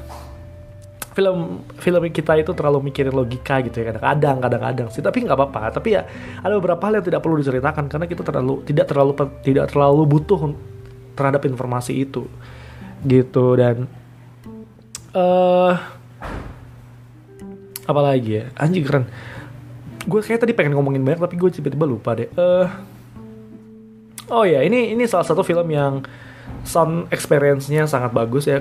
film 1.15 1.63
film 1.79 2.03
kita 2.11 2.35
itu 2.43 2.51
terlalu 2.51 2.91
mikirin 2.91 3.15
logika 3.15 3.63
gitu 3.63 3.79
ya 3.79 3.95
kadang-kadang 3.95 4.37
kadang-kadang 4.43 4.89
sih. 4.91 5.01
Tapi 5.01 5.23
nggak 5.23 5.39
apa-apa 5.39 5.79
tapi 5.79 5.95
ya 5.95 6.03
ada 6.43 6.53
beberapa 6.59 6.83
hal 6.91 6.99
yang 6.99 7.07
tidak 7.07 7.21
perlu 7.23 7.39
diceritakan 7.39 7.87
karena 7.87 8.07
kita 8.11 8.23
terlalu 8.27 8.65
tidak 8.67 8.87
terlalu 8.91 9.13
tidak 9.47 9.67
terlalu 9.71 10.03
butuh 10.05 10.41
terhadap 11.15 11.43
informasi 11.47 12.03
itu. 12.03 12.27
Gitu 13.05 13.47
dan 13.61 13.85
uh, 15.15 15.73
apalagi 17.85 18.31
ya? 18.41 18.45
Anjing 18.57 18.85
keren. 18.85 19.05
Gue 20.05 20.21
kayak 20.21 20.45
tadi 20.45 20.53
pengen 20.53 20.77
ngomongin 20.77 21.01
banyak 21.01 21.21
tapi 21.25 21.37
gue 21.41 21.51
tiba-tiba 21.53 21.89
lupa 21.89 22.13
deh. 22.17 22.29
Uh, 22.37 22.69
oh 24.29 24.45
ya 24.45 24.61
ini 24.65 24.93
ini 24.93 25.05
salah 25.09 25.25
satu 25.25 25.41
film 25.41 25.69
yang 25.73 26.05
sound 26.65 27.09
experience-nya 27.13 27.89
sangat 27.89 28.13
bagus 28.13 28.49
ya. 28.49 28.61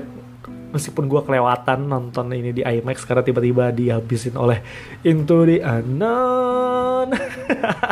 Meskipun 0.74 1.06
gue 1.06 1.22
kelewatan 1.22 1.86
nonton 1.86 2.34
ini 2.34 2.50
di 2.50 2.62
IMAX 2.66 3.06
karena 3.06 3.22
tiba-tiba 3.22 3.70
dihabisin 3.70 4.34
oleh 4.34 4.58
Into 5.06 5.46
the 5.46 5.62
Unknown. 5.62 7.14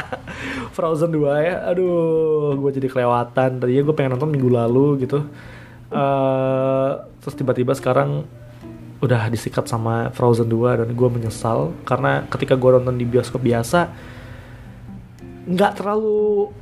Frozen 0.75 1.15
2 1.15 1.47
ya. 1.47 1.55
Aduh 1.71 2.59
gue 2.59 2.71
jadi 2.75 2.89
kelewatan. 2.91 3.63
Tadinya 3.63 3.83
gue 3.87 3.95
pengen 3.95 4.19
nonton 4.19 4.35
minggu 4.35 4.51
lalu 4.51 5.07
gitu. 5.07 5.23
Uh, 5.93 7.05
terus 7.23 7.37
tiba-tiba 7.39 7.77
sekarang 7.77 8.27
udah 9.03 9.27
disikat 9.27 9.67
sama 9.67 10.15
Frozen 10.15 10.47
2 10.47 10.87
dan 10.87 10.89
gue 10.95 11.09
menyesal 11.11 11.75
karena 11.83 12.23
ketika 12.31 12.55
gue 12.55 12.71
nonton 12.79 12.95
di 12.95 13.03
bioskop 13.03 13.43
biasa 13.43 13.91
nggak 15.43 15.73
terlalu 15.75 16.55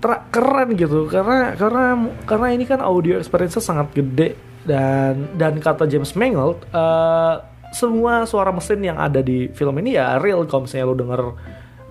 ter 0.00 0.10
keren 0.32 0.68
gitu. 0.74 1.06
Karena 1.12 1.52
karena 1.54 1.84
karena 2.24 2.46
ini 2.56 2.64
kan 2.64 2.80
audio 2.80 3.20
experience 3.20 3.60
sangat 3.60 3.92
gede 3.92 4.34
dan 4.64 5.36
dan 5.36 5.60
kata 5.60 5.84
James 5.84 6.16
Mangold 6.16 6.64
uh, 6.72 7.44
semua 7.76 8.24
suara 8.24 8.48
mesin 8.48 8.80
yang 8.80 8.96
ada 8.96 9.20
di 9.20 9.52
film 9.52 9.76
ini 9.84 10.00
ya 10.00 10.16
real. 10.16 10.48
Kalau 10.48 10.64
misalnya 10.64 10.88
lo 10.88 10.96
denger 10.96 11.22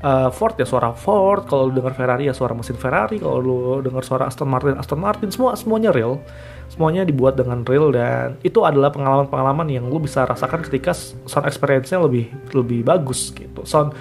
uh, 0.02 0.30
Ford 0.34 0.58
ya 0.58 0.66
suara 0.66 0.92
Ford 0.98 1.46
kalau 1.46 1.70
lo 1.70 1.74
denger 1.78 1.94
Ferrari 1.94 2.28
ya 2.28 2.34
suara 2.34 2.58
mesin 2.58 2.76
Ferrari 2.76 3.22
kalau 3.22 3.40
lo 3.40 3.60
denger 3.80 4.04
suara 4.04 4.26
Aston 4.28 4.50
Martin 4.50 4.76
Aston 4.76 5.00
Martin 5.00 5.30
semua 5.30 5.54
semuanya 5.54 5.94
real 5.94 6.20
semuanya 6.72 7.04
dibuat 7.04 7.36
dengan 7.36 7.68
real 7.68 7.92
dan 7.92 8.40
itu 8.48 8.64
adalah 8.64 8.96
pengalaman-pengalaman 8.96 9.68
yang 9.68 9.92
lo 9.92 10.00
bisa 10.00 10.24
rasakan 10.24 10.64
ketika 10.64 10.96
sound 11.28 11.44
experience-nya 11.44 12.00
lebih 12.00 12.32
lebih 12.56 12.88
bagus 12.88 13.36
gitu 13.36 13.68
sound 13.68 13.92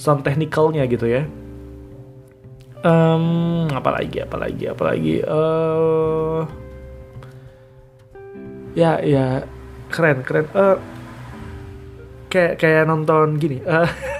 sound 0.00 0.24
technicalnya 0.24 0.88
gitu 0.88 1.04
ya. 1.04 1.28
Um, 2.84 3.68
apalagi 3.72 4.24
apalagi 4.24 4.64
apalagi 4.72 5.14
uh, 5.24 6.44
ya 8.72 9.00
ya 9.04 9.44
keren 9.92 10.24
keren. 10.24 10.48
Uh, 10.56 10.76
kayak 12.32 12.56
kayak 12.56 12.88
nonton 12.88 13.36
gini. 13.36 13.60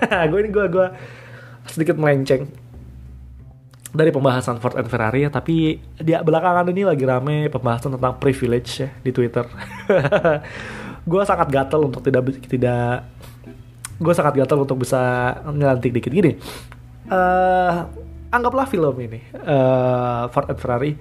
Uh, 0.04 0.28
gue 0.28 0.36
ini 0.44 0.52
gue 0.52 0.68
gue 0.68 0.86
sedikit 1.64 1.96
melenceng 1.96 2.44
dari 3.94 4.10
pembahasan 4.10 4.58
Ford 4.58 4.74
and 4.74 4.90
Ferrari 4.90 5.22
ya 5.22 5.30
tapi 5.30 5.78
dia 6.02 6.18
belakangan 6.20 6.66
ini 6.74 6.82
lagi 6.82 7.06
rame 7.06 7.46
pembahasan 7.46 7.94
tentang 7.94 8.18
privilege 8.18 8.82
ya 8.82 8.90
di 9.00 9.14
Twitter. 9.14 9.46
Gue 11.10 11.22
sangat 11.22 11.46
gatel 11.48 11.86
untuk 11.86 12.02
tidak 12.02 12.26
tidak 12.50 13.06
gue 13.94 14.10
sangat 14.10 14.34
gatel 14.34 14.66
untuk 14.66 14.82
bisa 14.82 15.30
ngelantik 15.46 15.94
dikit. 15.94 16.10
Gini 16.10 16.34
uh, 17.06 17.86
anggaplah 18.34 18.66
film 18.66 18.94
ini 18.98 19.22
uh, 19.46 20.26
Ford 20.34 20.50
and 20.50 20.58
Ferrari. 20.58 20.92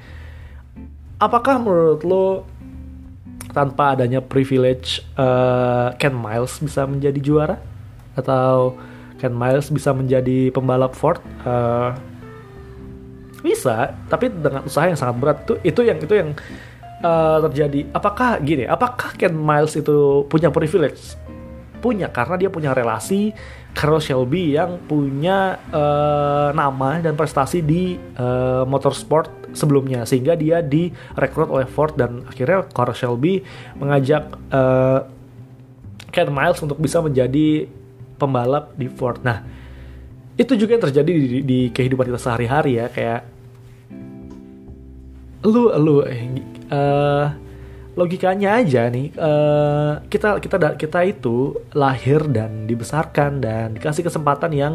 Apakah 1.18 1.58
menurut 1.58 2.02
lo 2.06 2.26
tanpa 3.50 3.98
adanya 3.98 4.22
privilege 4.22 5.02
uh, 5.18 5.94
Ken 5.98 6.14
Miles 6.14 6.62
bisa 6.62 6.86
menjadi 6.86 7.18
juara? 7.18 7.58
Atau 8.14 8.78
Ken 9.18 9.34
Miles 9.34 9.74
bisa 9.74 9.90
menjadi 9.96 10.54
pembalap 10.54 10.94
Ford? 10.94 11.18
Uh, 11.42 12.13
bisa 13.44 13.92
tapi 14.08 14.32
dengan 14.32 14.64
usaha 14.64 14.88
yang 14.88 14.98
sangat 14.98 15.16
berat. 15.20 15.38
Itu 15.44 15.54
itu 15.62 15.82
yang 15.84 16.00
itu 16.00 16.14
yang 16.16 16.30
uh, 17.04 17.38
terjadi. 17.52 17.92
Apakah 17.92 18.40
gini 18.40 18.64
apakah 18.66 19.14
Ken 19.20 19.36
Miles 19.36 19.76
itu 19.76 20.24
punya 20.32 20.50
privilege? 20.50 21.20
Punya 21.84 22.08
karena 22.08 22.40
dia 22.40 22.48
punya 22.48 22.72
relasi 22.72 23.36
Carroll 23.76 24.00
Shelby 24.00 24.56
yang 24.56 24.80
punya 24.88 25.60
uh, 25.74 26.56
nama 26.56 27.04
dan 27.04 27.20
prestasi 27.20 27.60
di 27.60 28.00
uh, 28.16 28.64
motorsport 28.64 29.52
sebelumnya. 29.52 30.08
Sehingga 30.08 30.40
dia 30.40 30.64
direkrut 30.64 31.52
oleh 31.52 31.68
Ford 31.68 31.92
dan 32.00 32.24
akhirnya 32.24 32.64
Carroll 32.72 32.96
Shelby 32.96 33.44
mengajak 33.76 34.32
uh, 34.56 35.04
Ken 36.14 36.30
Miles 36.30 36.62
untuk 36.62 36.78
bisa 36.78 37.02
menjadi 37.02 37.68
pembalap 38.22 38.78
di 38.78 38.88
Ford. 38.88 39.18
Nah, 39.26 39.42
itu 40.34 40.54
juga 40.58 40.78
yang 40.78 40.84
terjadi 40.90 41.12
di, 41.12 41.40
di 41.46 41.60
kehidupan 41.70 42.10
kita 42.10 42.20
sehari-hari 42.22 42.82
ya 42.82 42.88
kayak 42.90 43.22
lu 45.44 45.70
lu 45.76 46.02
uh, 46.02 47.28
logikanya 47.94 48.58
aja 48.58 48.90
nih 48.90 49.14
uh, 49.14 50.02
kita 50.10 50.42
kita 50.42 50.58
kita 50.80 51.00
itu 51.06 51.62
lahir 51.78 52.26
dan 52.26 52.66
dibesarkan 52.66 53.38
dan 53.44 53.78
dikasih 53.78 54.10
kesempatan 54.10 54.52
yang 54.56 54.74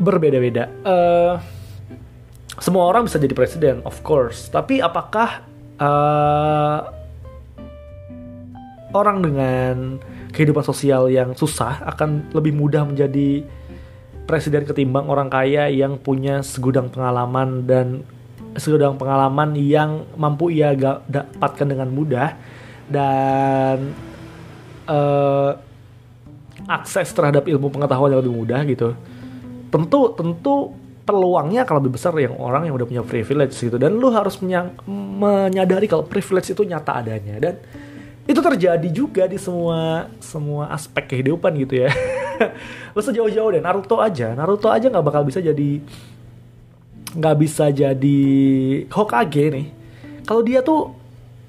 berbeda-beda. 0.00 0.68
Uh, 0.84 1.36
semua 2.60 2.88
orang 2.88 3.08
bisa 3.08 3.20
jadi 3.20 3.32
presiden, 3.36 3.76
of 3.84 4.00
course. 4.04 4.48
Tapi 4.48 4.80
apakah 4.80 5.44
uh, 5.80 6.78
orang 8.96 9.24
dengan 9.24 10.00
kehidupan 10.32 10.64
sosial 10.64 11.08
yang 11.12 11.36
susah 11.36 11.84
akan 11.84 12.32
lebih 12.32 12.56
mudah 12.56 12.84
menjadi 12.84 13.44
presiden 14.30 14.62
ketimbang 14.62 15.10
orang 15.10 15.26
kaya 15.26 15.66
yang 15.66 15.98
punya 15.98 16.38
segudang 16.46 16.86
pengalaman 16.86 17.66
dan 17.66 18.06
segudang 18.54 18.94
pengalaman 18.94 19.58
yang 19.58 20.06
mampu 20.14 20.54
ia 20.54 20.70
dapatkan 21.10 21.66
dengan 21.66 21.90
mudah 21.90 22.38
dan 22.86 23.90
uh, 24.86 25.58
akses 26.70 27.10
terhadap 27.10 27.50
ilmu 27.50 27.74
pengetahuan 27.74 28.14
yang 28.14 28.22
lebih 28.22 28.34
mudah 28.38 28.62
gitu. 28.70 28.94
Tentu 29.74 30.14
tentu 30.14 30.78
peluangnya 31.02 31.66
akan 31.66 31.82
lebih 31.82 31.98
besar 31.98 32.14
yang 32.14 32.38
orang 32.38 32.70
yang 32.70 32.78
udah 32.78 32.86
punya 32.86 33.02
privilege 33.02 33.58
gitu 33.58 33.82
dan 33.82 33.98
lu 33.98 34.14
harus 34.14 34.38
menyadari 34.38 35.90
kalau 35.90 36.06
privilege 36.06 36.54
itu 36.54 36.62
nyata 36.62 37.02
adanya 37.02 37.34
dan 37.42 37.58
itu 38.30 38.38
terjadi 38.38 38.88
juga 38.94 39.26
di 39.26 39.42
semua 39.42 40.06
semua 40.22 40.70
aspek 40.70 41.18
kehidupan 41.18 41.50
gitu 41.66 41.82
ya. 41.82 41.90
lu 42.94 43.00
sejauh-jauh 43.00 43.50
deh 43.54 43.62
Naruto 43.62 44.00
aja, 44.00 44.32
Naruto 44.32 44.68
aja 44.72 44.86
nggak 44.88 45.04
bakal 45.04 45.22
bisa 45.26 45.40
jadi 45.40 45.80
nggak 47.10 47.36
bisa 47.42 47.64
jadi 47.74 48.20
Hokage 48.86 49.44
nih. 49.50 49.66
Kalau 50.22 50.42
dia 50.46 50.62
tuh 50.62 50.94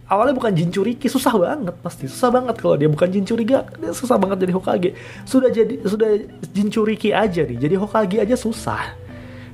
awalnya 0.09 0.33
bukan 0.33 0.51
Jinchuriki 0.51 1.07
susah 1.07 1.37
banget 1.37 1.75
pasti. 1.79 2.09
Susah 2.09 2.33
banget 2.33 2.57
kalau 2.57 2.75
dia 2.75 2.89
bukan 2.89 3.07
Jinchuriki 3.07 3.53
dia 3.53 3.93
susah 3.93 4.17
banget 4.17 4.43
jadi 4.47 4.53
Hokage. 4.57 4.89
Sudah 5.23 5.49
jadi 5.53 5.81
sudah 5.85 6.09
Jinchuriki 6.51 7.13
aja 7.13 7.45
nih 7.45 7.57
jadi 7.61 7.75
Hokage 7.77 8.17
aja 8.19 8.35
susah. 8.35 8.97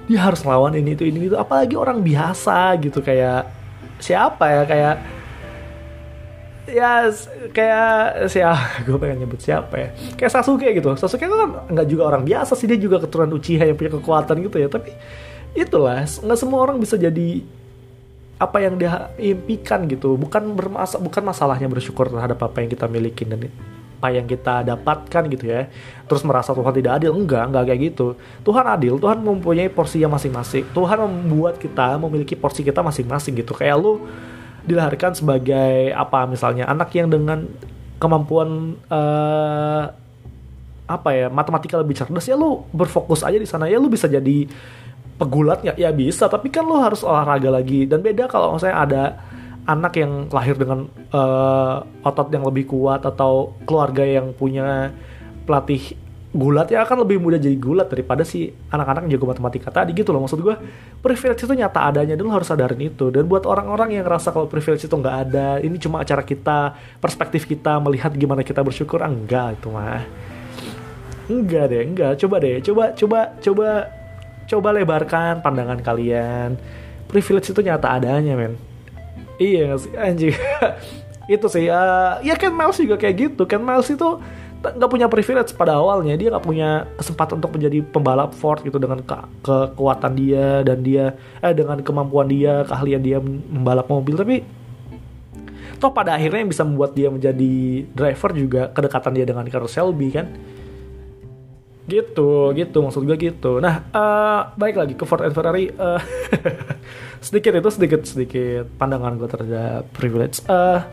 Dia 0.08 0.24
harus 0.24 0.48
lawan 0.48 0.74
ini 0.80 0.96
itu 0.96 1.04
ini 1.04 1.28
itu. 1.28 1.36
Apalagi 1.36 1.76
orang 1.76 2.00
biasa 2.00 2.80
gitu 2.80 3.04
kayak 3.04 3.52
siapa 4.00 4.46
ya 4.48 4.64
kayak 4.64 4.96
ya 6.68 7.08
kayak 7.56 8.28
siapa 8.28 8.84
gue 8.86 8.98
pengen 9.00 9.26
nyebut 9.26 9.40
siapa 9.40 9.76
ya. 9.76 9.90
Kayak 10.20 10.32
Sasuke 10.36 10.68
gitu. 10.76 10.94
Sasuke 11.00 11.26
kan 11.26 11.66
nggak 11.72 11.88
juga 11.88 12.04
orang 12.12 12.28
biasa 12.28 12.54
sih 12.54 12.68
dia 12.68 12.78
juga 12.78 13.00
keturunan 13.02 13.40
Uchiha 13.40 13.64
yang 13.64 13.80
punya 13.80 13.92
kekuatan 13.98 14.36
gitu 14.44 14.58
ya. 14.60 14.68
Tapi 14.68 14.92
itulah 15.56 16.04
nggak 16.04 16.40
semua 16.40 16.60
orang 16.62 16.78
bisa 16.78 17.00
jadi 17.00 17.42
apa 18.38 18.58
yang 18.62 18.78
dia 18.78 19.10
impikan 19.18 19.88
gitu. 19.90 20.20
Bukan 20.20 20.54
bermasa 20.54 21.00
bukan 21.02 21.24
masalahnya 21.26 21.72
bersyukur 21.72 22.12
terhadap 22.12 22.38
apa 22.44 22.62
yang 22.62 22.70
kita 22.70 22.86
miliki 22.86 23.24
dan 23.26 23.50
apa 23.98 24.14
yang 24.14 24.30
kita 24.30 24.62
dapatkan 24.62 25.24
gitu 25.34 25.46
ya. 25.50 25.72
Terus 26.06 26.22
merasa 26.22 26.54
Tuhan 26.54 26.76
tidak 26.76 27.02
adil. 27.02 27.16
Enggak 27.16 27.50
enggak 27.50 27.64
kayak 27.74 27.82
gitu. 27.96 28.14
Tuhan 28.46 28.66
adil 28.70 29.00
Tuhan 29.02 29.18
mempunyai 29.24 29.72
porsinya 29.74 30.20
masing-masing. 30.20 30.70
Tuhan 30.76 30.98
membuat 31.02 31.58
kita 31.58 31.98
memiliki 31.98 32.38
porsi 32.38 32.62
kita 32.62 32.86
masing-masing 32.86 33.40
gitu. 33.42 33.58
Kayak 33.58 33.82
lu 33.82 34.06
dilahirkan 34.68 35.16
sebagai 35.16 35.96
apa? 35.96 36.28
Misalnya 36.28 36.68
anak 36.68 36.92
yang 36.94 37.08
dengan 37.08 37.48
kemampuan 37.98 38.78
uh, 38.92 39.84
apa 40.88 41.10
ya 41.12 41.28
matematika 41.28 41.76
lebih 41.76 42.00
cerdas 42.00 42.24
ya 42.24 42.38
lu 42.38 42.68
berfokus 42.76 43.24
aja 43.24 43.40
di 43.40 43.48
sana. 43.48 43.72
Ya 43.72 43.80
lu 43.80 43.88
bisa 43.88 44.12
jadi 44.12 44.46
pegulat 45.18 45.66
ya 45.66 45.74
ya 45.74 45.90
bisa 45.90 46.30
tapi 46.30 46.54
kan 46.54 46.68
lu 46.68 46.78
harus 46.78 47.02
olahraga 47.02 47.50
lagi. 47.50 47.88
Dan 47.88 48.04
beda 48.04 48.28
kalau 48.28 48.60
misalnya 48.60 48.78
ada 48.84 49.04
anak 49.68 50.00
yang 50.00 50.32
lahir 50.32 50.56
dengan 50.56 50.88
uh, 51.12 51.84
otot 52.08 52.32
yang 52.32 52.48
lebih 52.48 52.72
kuat 52.72 53.04
atau 53.04 53.52
keluarga 53.68 54.04
yang 54.04 54.32
punya 54.32 54.96
pelatih 55.44 56.07
gulat 56.38 56.70
ya 56.70 56.86
akan 56.86 57.02
lebih 57.02 57.18
mudah 57.18 57.42
jadi 57.42 57.58
gulat 57.58 57.90
daripada 57.90 58.22
si 58.22 58.54
anak-anak 58.70 59.10
yang 59.10 59.18
jago 59.18 59.26
matematika 59.34 59.74
tadi 59.74 59.98
gitu 59.98 60.14
loh 60.14 60.22
maksud 60.22 60.38
gue 60.38 60.56
privilege 61.02 61.42
itu 61.42 61.54
nyata 61.58 61.90
adanya 61.90 62.14
dulu 62.14 62.30
harus 62.30 62.46
sadarin 62.46 62.78
itu. 62.78 63.10
Dan 63.10 63.26
buat 63.26 63.50
orang-orang 63.50 63.98
yang 63.98 64.06
ngerasa 64.06 64.30
kalau 64.30 64.46
privilege 64.46 64.86
itu 64.86 64.94
nggak 64.94 65.18
ada 65.28 65.58
ini 65.58 65.82
cuma 65.82 66.06
acara 66.06 66.22
kita 66.22 66.78
perspektif 67.02 67.50
kita 67.50 67.82
melihat 67.82 68.14
gimana 68.14 68.46
kita 68.46 68.62
bersyukur 68.62 69.02
ah, 69.02 69.10
enggak 69.10 69.58
itu 69.58 69.68
mah. 69.74 70.06
Enggak 71.28 71.74
deh 71.74 71.82
enggak. 71.82 72.14
Coba 72.22 72.36
deh 72.38 72.62
coba 72.62 72.84
coba 72.94 73.20
coba 73.42 73.70
coba 74.46 74.68
lebarkan 74.78 75.42
pandangan 75.42 75.82
kalian. 75.82 76.56
Privilege 77.10 77.50
itu 77.50 77.62
nyata 77.66 77.98
adanya 77.98 78.38
men. 78.38 78.54
Iya 79.42 79.78
sih? 79.82 79.94
Anjing. 79.98 80.36
Itu 81.28 81.52
sih 81.52 81.68
uh, 81.68 82.24
ya 82.24 82.40
Ken 82.40 82.56
Miles 82.56 82.80
juga 82.80 82.96
kayak 82.96 83.16
gitu. 83.20 83.44
Ken 83.44 83.60
Miles 83.60 83.92
itu 83.92 84.16
nggak 84.76 84.92
punya 84.92 85.08
privilege 85.08 85.52
pada 85.56 85.78
awalnya. 85.78 86.18
Dia 86.18 86.34
nggak 86.34 86.46
punya 86.46 86.90
kesempatan 87.00 87.40
untuk 87.40 87.56
menjadi 87.56 87.80
pembalap 87.86 88.32
Ford 88.36 88.60
gitu 88.64 88.82
dengan 88.82 89.00
ke 89.04 89.18
kekuatan 89.46 90.12
dia 90.18 90.66
dan 90.66 90.84
dia 90.84 91.16
eh 91.40 91.54
dengan 91.54 91.80
kemampuan 91.84 92.28
dia 92.28 92.66
keahlian 92.68 93.02
dia 93.04 93.18
membalap 93.24 93.88
mobil. 93.88 94.18
Tapi 94.18 94.36
toh 95.78 95.94
pada 95.94 96.18
akhirnya 96.18 96.42
yang 96.42 96.52
bisa 96.52 96.66
membuat 96.66 96.98
dia 96.98 97.08
menjadi 97.14 97.86
driver 97.94 98.32
juga 98.34 98.62
kedekatan 98.74 99.14
dia 99.14 99.26
dengan 99.30 99.46
Carroll 99.46 99.70
Shelby 99.70 100.10
kan? 100.10 100.28
Gitu 101.88 102.52
gitu 102.58 102.78
maksud 102.84 103.08
gue 103.08 103.16
gitu. 103.16 103.64
Nah 103.64 103.88
uh, 103.96 104.52
baik 104.58 104.76
lagi 104.76 104.94
ke 104.98 105.06
Ford 105.08 105.24
and 105.24 105.32
Ferrari 105.32 105.72
uh, 105.72 106.02
sedikit 107.28 107.56
itu 107.56 107.70
sedikit 107.72 108.02
sedikit 108.04 108.68
pandangan 108.76 109.16
gue 109.16 109.30
terhadap 109.30 109.88
privilege. 109.96 110.44
Uh, 110.50 110.84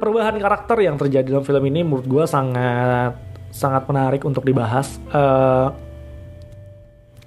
perubahan 0.00 0.40
karakter 0.40 0.80
yang 0.80 0.96
terjadi 0.96 1.36
dalam 1.36 1.44
film 1.44 1.62
ini 1.68 1.84
menurut 1.84 2.08
gue 2.08 2.24
sangat 2.24 3.12
sangat 3.52 3.84
menarik 3.84 4.24
untuk 4.24 4.42
dibahas. 4.48 4.96
Uh, 5.12 5.68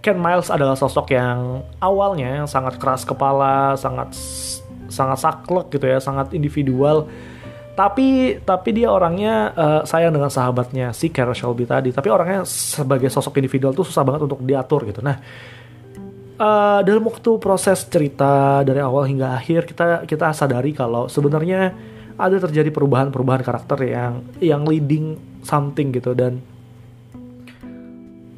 Ken 0.03 0.20
Miles 0.20 0.51
adalah 0.51 0.75
sosok 0.75 1.15
yang 1.15 1.63
awalnya 1.80 2.44
sangat 2.44 2.75
keras 2.75 3.08
kepala 3.08 3.80
sangat 3.80 4.12
sangat 4.92 5.18
saklek 5.22 5.72
gitu 5.72 5.86
ya 5.86 6.01
sangat 6.01 6.34
individual. 6.36 7.08
Tapi 7.74 8.38
tapi 8.44 8.70
dia 8.75 8.89
orangnya 8.92 9.53
uh, 9.53 9.82
sayang 9.86 10.12
dengan 10.13 10.30
sahabatnya 10.34 10.92
si 10.92 11.13
Carol 11.13 11.38
Shelby 11.38 11.70
tadi. 11.70 11.94
Tapi 11.94 12.10
orangnya 12.10 12.44
sebagai 12.50 13.08
sosok 13.08 13.39
individual 13.39 13.72
tuh 13.72 13.86
susah 13.86 14.03
banget 14.03 14.25
untuk 14.27 14.42
diatur 14.44 14.84
gitu. 14.89 15.00
Nah 15.00 15.22
uh, 16.38 16.80
dalam 16.82 17.03
waktu 17.06 17.32
proses 17.38 17.86
cerita 17.88 18.62
dari 18.65 18.82
awal 18.82 19.06
hingga 19.08 19.38
akhir 19.38 19.70
kita 19.70 20.03
kita 20.10 20.34
sadari 20.34 20.74
kalau 20.74 21.08
sebenarnya 21.08 21.93
ada 22.17 22.38
terjadi 22.38 22.70
perubahan-perubahan 22.70 23.41
karakter 23.41 23.79
yang 23.89 24.22
yang 24.38 24.62
leading 24.63 25.17
something 25.41 25.89
gitu 25.91 26.13
dan 26.13 26.39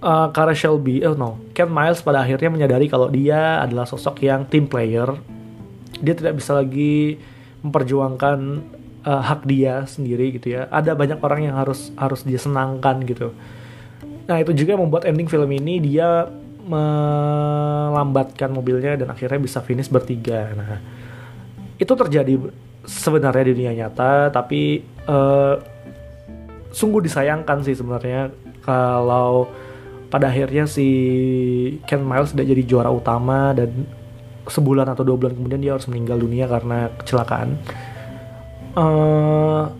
uh, 0.06 0.28
Cara 0.32 0.54
Shelby, 0.54 1.02
oh 1.04 1.18
no, 1.18 1.42
Ken 1.58 1.68
Miles 1.68 2.06
pada 2.06 2.22
akhirnya 2.22 2.54
menyadari 2.54 2.86
kalau 2.86 3.10
dia 3.10 3.60
adalah 3.60 3.90
sosok 3.90 4.22
yang 4.22 4.46
team 4.46 4.70
player. 4.70 5.10
Dia 5.96 6.14
tidak 6.14 6.38
bisa 6.38 6.54
lagi 6.54 7.18
memperjuangkan 7.66 8.40
uh, 9.08 9.22
hak 9.26 9.48
dia 9.50 9.84
sendiri 9.90 10.38
gitu 10.38 10.54
ya. 10.60 10.70
Ada 10.70 10.94
banyak 10.94 11.20
orang 11.24 11.50
yang 11.50 11.56
harus 11.58 11.90
harus 11.98 12.22
dia 12.22 12.38
senangkan 12.38 13.02
gitu. 13.08 13.34
Nah 14.26 14.38
itu 14.42 14.52
juga 14.54 14.78
membuat 14.78 15.10
ending 15.10 15.30
film 15.30 15.50
ini 15.50 15.82
dia 15.82 16.30
melambatkan 16.66 18.50
mobilnya 18.50 18.98
dan 18.98 19.14
akhirnya 19.14 19.38
bisa 19.38 19.62
finish 19.62 19.90
bertiga. 19.90 20.50
Nah 20.58 20.82
itu 21.78 21.94
terjadi 21.94 22.40
sebenarnya 22.86 23.44
di 23.50 23.54
dunia 23.58 23.74
nyata, 23.74 24.30
tapi 24.32 24.82
uh, 25.10 25.58
sungguh 26.72 27.02
disayangkan 27.06 27.66
sih 27.66 27.76
sebenarnya 27.76 28.30
kalau 28.66 29.50
pada 30.10 30.30
akhirnya 30.32 30.70
si 30.70 30.88
Ken 31.90 32.06
Miles 32.06 32.32
tidak 32.32 32.48
jadi 32.56 32.64
juara 32.64 32.90
utama 32.94 33.52
dan 33.52 33.86
sebulan 34.46 34.86
atau 34.94 35.02
dua 35.02 35.18
bulan 35.18 35.34
kemudian 35.34 35.62
dia 35.62 35.74
harus 35.74 35.90
meninggal 35.90 36.22
dunia 36.22 36.46
karena 36.46 36.94
kecelakaan. 37.02 37.58
Uh, 38.76 39.72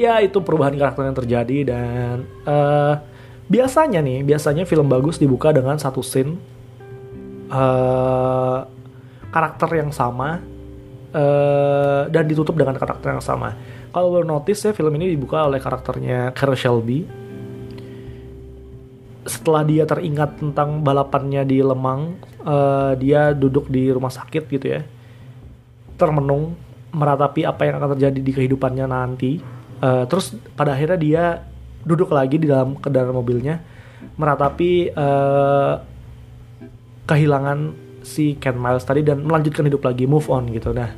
ya 0.00 0.18
itu 0.24 0.40
perubahan 0.42 0.74
karakter 0.74 1.06
yang 1.06 1.16
terjadi 1.16 1.58
dan 1.62 2.14
uh, 2.48 2.98
biasanya 3.46 4.00
nih 4.00 4.24
biasanya 4.24 4.64
film 4.64 4.88
bagus 4.88 5.20
dibuka 5.20 5.52
dengan 5.52 5.76
satu 5.76 6.00
scene 6.00 6.40
uh, 7.52 8.64
karakter 9.28 9.70
yang 9.76 9.92
sama 9.92 10.40
uh, 11.12 12.08
dan 12.08 12.24
ditutup 12.26 12.56
dengan 12.56 12.76
karakter 12.76 13.12
yang 13.12 13.24
sama. 13.24 13.54
Kalau 13.92 14.08
lo 14.08 14.20
notice 14.24 14.68
ya 14.68 14.72
film 14.72 14.96
ini 14.96 15.12
dibuka 15.12 15.44
oleh 15.44 15.60
karakternya 15.60 16.32
Carol 16.32 16.56
Shelby. 16.56 17.04
Setelah 19.22 19.62
dia 19.62 19.86
teringat 19.86 20.42
tentang 20.42 20.82
balapannya 20.82 21.46
di 21.46 21.62
Lemang, 21.62 22.18
uh, 22.42 22.98
dia 22.98 23.30
duduk 23.30 23.70
di 23.70 23.86
rumah 23.94 24.10
sakit 24.10 24.50
gitu 24.50 24.66
ya, 24.66 24.82
termenung 25.94 26.58
meratapi 26.90 27.46
apa 27.46 27.62
yang 27.64 27.78
akan 27.78 27.94
terjadi 27.94 28.18
di 28.18 28.32
kehidupannya 28.34 28.86
nanti. 28.90 29.38
Uh, 29.78 30.02
terus 30.10 30.34
pada 30.58 30.74
akhirnya 30.74 30.98
dia 30.98 31.24
duduk 31.86 32.10
lagi 32.10 32.34
di 32.38 32.50
dalam 32.50 32.74
kendaraan 32.74 33.14
mobilnya, 33.14 33.62
meratapi 34.18 34.90
uh, 34.90 35.74
kehilangan 37.06 37.58
si 38.02 38.36
Ken 38.38 38.58
Miles 38.58 38.84
tadi 38.84 39.02
dan 39.06 39.22
melanjutkan 39.22 39.66
hidup 39.66 39.82
lagi, 39.82 40.04
move 40.06 40.26
on 40.28 40.50
gitu. 40.50 40.74
Nah, 40.74 40.90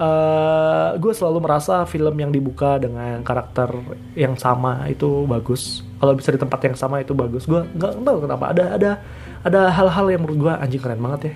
uh, 0.00 0.90
gue 0.96 1.12
selalu 1.12 1.38
merasa 1.42 1.82
film 1.88 2.14
yang 2.16 2.30
dibuka 2.30 2.76
dengan 2.76 3.24
karakter 3.24 3.72
yang 4.14 4.36
sama 4.36 4.86
itu 4.90 5.24
bagus. 5.24 5.82
Kalau 5.96 6.12
bisa 6.12 6.30
di 6.32 6.40
tempat 6.40 6.60
yang 6.66 6.76
sama 6.76 7.00
itu 7.00 7.16
bagus. 7.16 7.48
Gue 7.48 7.64
nggak 7.64 8.04
tahu 8.04 8.18
kenapa 8.28 8.44
ada 8.52 8.64
ada 8.76 8.90
ada 9.46 9.60
hal-hal 9.72 10.06
yang 10.12 10.20
menurut 10.24 10.38
gue 10.48 10.52
anjing 10.52 10.82
keren 10.82 11.00
banget 11.00 11.20
ya. 11.32 11.34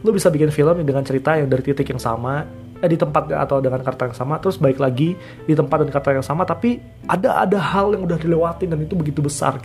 Lu 0.00 0.10
bisa 0.16 0.32
bikin 0.32 0.50
film 0.50 0.80
dengan 0.82 1.04
cerita 1.04 1.36
yang 1.36 1.46
dari 1.46 1.62
titik 1.62 1.86
yang 1.92 2.00
sama 2.00 2.48
eh, 2.80 2.88
di 2.88 2.96
tempat 2.96 3.28
atau 3.36 3.60
dengan 3.60 3.84
kata 3.84 4.10
yang 4.10 4.16
sama 4.16 4.40
terus 4.40 4.56
baik 4.56 4.80
lagi 4.80 5.14
di 5.44 5.54
tempat 5.54 5.84
dan 5.84 5.90
kata 5.92 6.08
yang 6.16 6.24
sama 6.24 6.48
tapi 6.48 6.80
ada 7.04 7.44
ada 7.44 7.58
hal 7.60 7.92
yang 7.92 8.08
udah 8.08 8.16
dilewatin 8.16 8.72
dan 8.72 8.80
itu 8.80 8.96
begitu 8.96 9.20
besar 9.20 9.60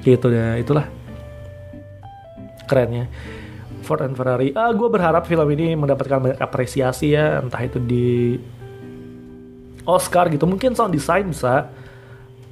gitu 0.00 0.32
ya 0.32 0.56
itulah 0.56 0.88
kerennya. 2.70 3.10
Ford 3.82 4.06
and 4.06 4.14
Ferrari. 4.14 4.54
Ah 4.54 4.70
gue 4.70 4.86
berharap 4.86 5.26
film 5.26 5.50
ini 5.50 5.74
mendapatkan 5.74 6.22
banyak 6.22 6.38
apresiasi 6.38 7.18
ya 7.18 7.42
entah 7.42 7.58
itu 7.58 7.82
di 7.82 8.38
Oscar 9.82 10.30
gitu. 10.30 10.46
Mungkin 10.46 10.78
sound 10.78 10.94
design 10.94 11.34
bisa 11.34 11.66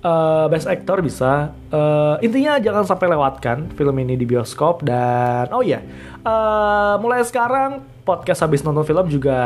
uh, 0.03 0.47
best 0.51 0.67
actor 0.67 0.99
bisa. 0.99 1.55
Uh, 1.71 2.19
intinya 2.25 2.59
jangan 2.59 2.83
sampai 2.83 3.07
lewatkan 3.15 3.71
film 3.79 3.95
ini 4.03 4.19
di 4.19 4.27
bioskop 4.27 4.83
dan 4.83 5.47
oh 5.55 5.63
ya 5.63 5.79
yeah, 5.79 5.83
uh, 6.27 6.95
mulai 6.99 7.23
sekarang 7.23 7.87
podcast 8.03 8.43
habis 8.43 8.65
nonton 8.65 8.83
film 8.83 9.07
juga 9.07 9.39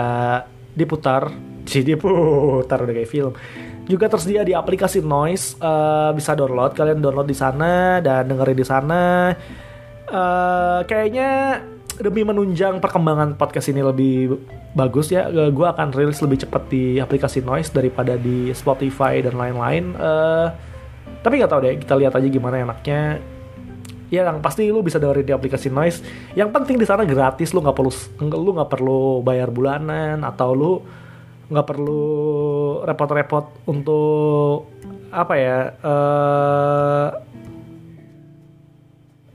diputar 0.72 1.28
sih 1.70 1.84
diputar 1.84 2.82
udah 2.82 2.94
kayak 2.94 3.10
film. 3.10 3.32
Juga 3.82 4.06
tersedia 4.06 4.46
di 4.46 4.54
aplikasi 4.54 5.02
Noise 5.02 5.58
uh, 5.58 6.14
bisa 6.14 6.38
download. 6.38 6.72
Kalian 6.72 7.02
download 7.02 7.26
di 7.26 7.34
sana 7.34 7.98
dan 7.98 8.30
dengerin 8.30 8.56
di 8.56 8.66
sana 8.66 9.02
uh, 10.12 10.80
kayaknya 10.84 11.60
demi 11.98 12.24
menunjang 12.24 12.80
perkembangan 12.80 13.36
podcast 13.36 13.68
ini 13.68 13.84
lebih 13.84 14.40
bagus 14.72 15.12
ya 15.12 15.28
gue 15.28 15.66
akan 15.68 15.92
rilis 15.92 16.24
lebih 16.24 16.44
cepat 16.48 16.64
di 16.72 16.96
aplikasi 16.96 17.44
Noise 17.44 17.72
daripada 17.76 18.16
di 18.16 18.52
Spotify 18.52 19.20
dan 19.20 19.36
lain-lain. 19.36 19.92
Uh, 19.96 20.48
tapi 21.20 21.38
nggak 21.38 21.50
tahu 21.50 21.60
deh 21.64 21.74
kita 21.80 21.94
lihat 21.98 22.12
aja 22.16 22.28
gimana 22.28 22.62
enaknya. 22.62 23.20
Ya 24.12 24.28
yang 24.28 24.44
pasti 24.44 24.68
lu 24.68 24.84
bisa 24.84 25.00
dengerin 25.00 25.24
di 25.24 25.32
aplikasi 25.32 25.72
Noise. 25.72 26.04
Yang 26.36 26.52
penting 26.52 26.76
di 26.76 26.84
sana 26.84 27.08
gratis 27.08 27.52
lu 27.56 27.64
nggak 27.64 27.76
perlu 27.76 27.92
lu 28.20 28.50
nggak 28.56 28.70
perlu 28.72 29.24
bayar 29.24 29.48
bulanan 29.48 30.20
atau 30.24 30.52
lu 30.52 30.72
nggak 31.52 31.66
perlu 31.68 32.04
repot-repot 32.88 33.68
untuk 33.68 34.72
apa 35.12 35.34
ya 35.36 35.58
uh, 35.84 37.06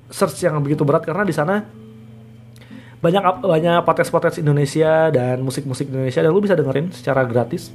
search 0.07 0.43
yang 0.43 0.59
begitu 0.63 0.87
berat 0.87 1.03
karena 1.03 1.23
di 1.27 1.35
sana 1.35 1.67
banyak 2.97 3.45
banyak 3.45 3.85
podcast-podcast 3.85 4.41
Indonesia 4.41 5.13
dan 5.13 5.45
musik-musik 5.45 5.85
Indonesia 5.85 6.25
dan 6.25 6.31
lu 6.33 6.41
bisa 6.41 6.57
dengerin 6.57 6.89
secara 6.89 7.21
gratis. 7.29 7.69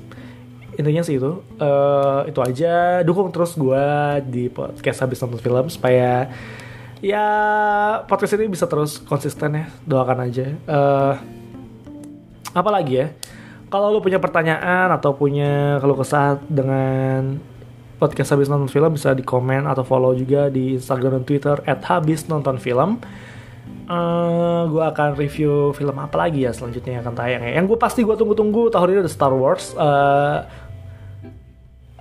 Intinya 0.75 1.05
sih 1.07 1.21
itu. 1.21 1.47
Uh, 1.63 2.27
itu 2.27 2.41
aja. 2.43 3.07
Dukung 3.07 3.31
terus 3.31 3.55
gue 3.55 3.87
di 4.27 4.51
podcast 4.51 5.07
habis 5.07 5.23
nonton 5.23 5.39
film 5.39 5.67
supaya 5.71 6.27
ya 6.99 7.27
podcast 8.11 8.35
ini 8.35 8.51
bisa 8.51 8.67
terus 8.67 8.99
konsisten 8.99 9.63
ya. 9.63 9.65
Doakan 9.87 10.27
aja. 10.27 10.47
Uh, 10.67 11.15
apa 12.51 12.71
lagi 12.75 12.99
ya? 12.99 13.07
Kalau 13.71 13.95
lu 13.95 14.03
punya 14.03 14.19
pertanyaan 14.19 14.91
atau 14.91 15.15
punya 15.15 15.79
kalau 15.79 15.97
kesah 15.97 16.43
dengan 16.51 17.41
podcast 18.03 18.35
habis 18.35 18.51
nonton 18.51 18.67
film 18.67 18.99
bisa 18.99 19.15
di 19.15 19.23
komen 19.23 19.71
atau 19.71 19.87
follow 19.87 20.11
juga 20.19 20.51
di 20.51 20.75
Instagram 20.75 21.23
dan 21.23 21.25
Twitter 21.25 21.57
at 21.63 21.87
habis 21.87 22.27
nonton 22.27 22.59
film. 22.59 22.99
Uh, 23.87 24.67
gue 24.67 24.83
akan 24.83 25.15
review 25.15 25.71
film 25.71 25.95
apa 26.03 26.27
lagi 26.27 26.43
ya 26.43 26.51
selanjutnya 26.51 26.99
yang 26.99 27.03
akan 27.07 27.15
tayang 27.15 27.43
ya. 27.47 27.63
Yang 27.63 27.67
gue 27.71 27.79
pasti 27.79 28.01
gue 28.03 28.17
tunggu-tunggu 28.19 28.75
tahun 28.75 28.91
ini 28.91 28.99
ada 29.07 29.13
Star 29.13 29.31
Wars. 29.31 29.79
Uh, 29.79 30.43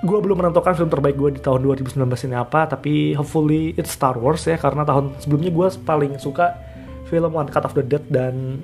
gue 0.01 0.17
belum 0.17 0.41
menentukan 0.41 0.73
film 0.73 0.89
terbaik 0.89 1.13
gue 1.13 1.37
di 1.37 1.41
tahun 1.45 1.61
2019 1.61 2.01
ini 2.01 2.33
apa, 2.33 2.65
tapi 2.65 3.13
hopefully 3.13 3.77
it's 3.77 3.93
Star 3.93 4.17
Wars 4.17 4.49
ya 4.49 4.57
karena 4.57 4.81
tahun 4.81 5.13
sebelumnya 5.21 5.53
gue 5.53 5.67
paling 5.85 6.17
suka 6.17 6.57
film 7.05 7.37
One 7.37 7.53
Cut 7.53 7.69
of 7.69 7.77
the 7.77 7.85
Dead 7.85 8.01
dan 8.09 8.57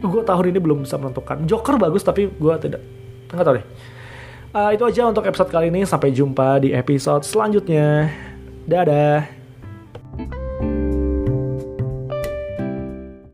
gue 0.00 0.22
tahun 0.24 0.44
ini 0.48 0.58
belum 0.64 0.88
bisa 0.88 0.96
menentukan. 0.96 1.44
Joker 1.44 1.76
bagus 1.76 2.00
tapi 2.00 2.32
gue 2.32 2.54
tidak 2.56 2.80
nggak 3.28 3.44
tahu 3.44 3.56
deh. 3.60 3.66
Uh, 4.54 4.70
itu 4.70 4.86
aja 4.86 5.10
untuk 5.10 5.26
episode 5.26 5.50
kali 5.50 5.66
ini. 5.66 5.82
Sampai 5.82 6.14
jumpa 6.14 6.62
di 6.62 6.70
episode 6.70 7.26
selanjutnya. 7.26 8.06
Dadah. 8.70 9.43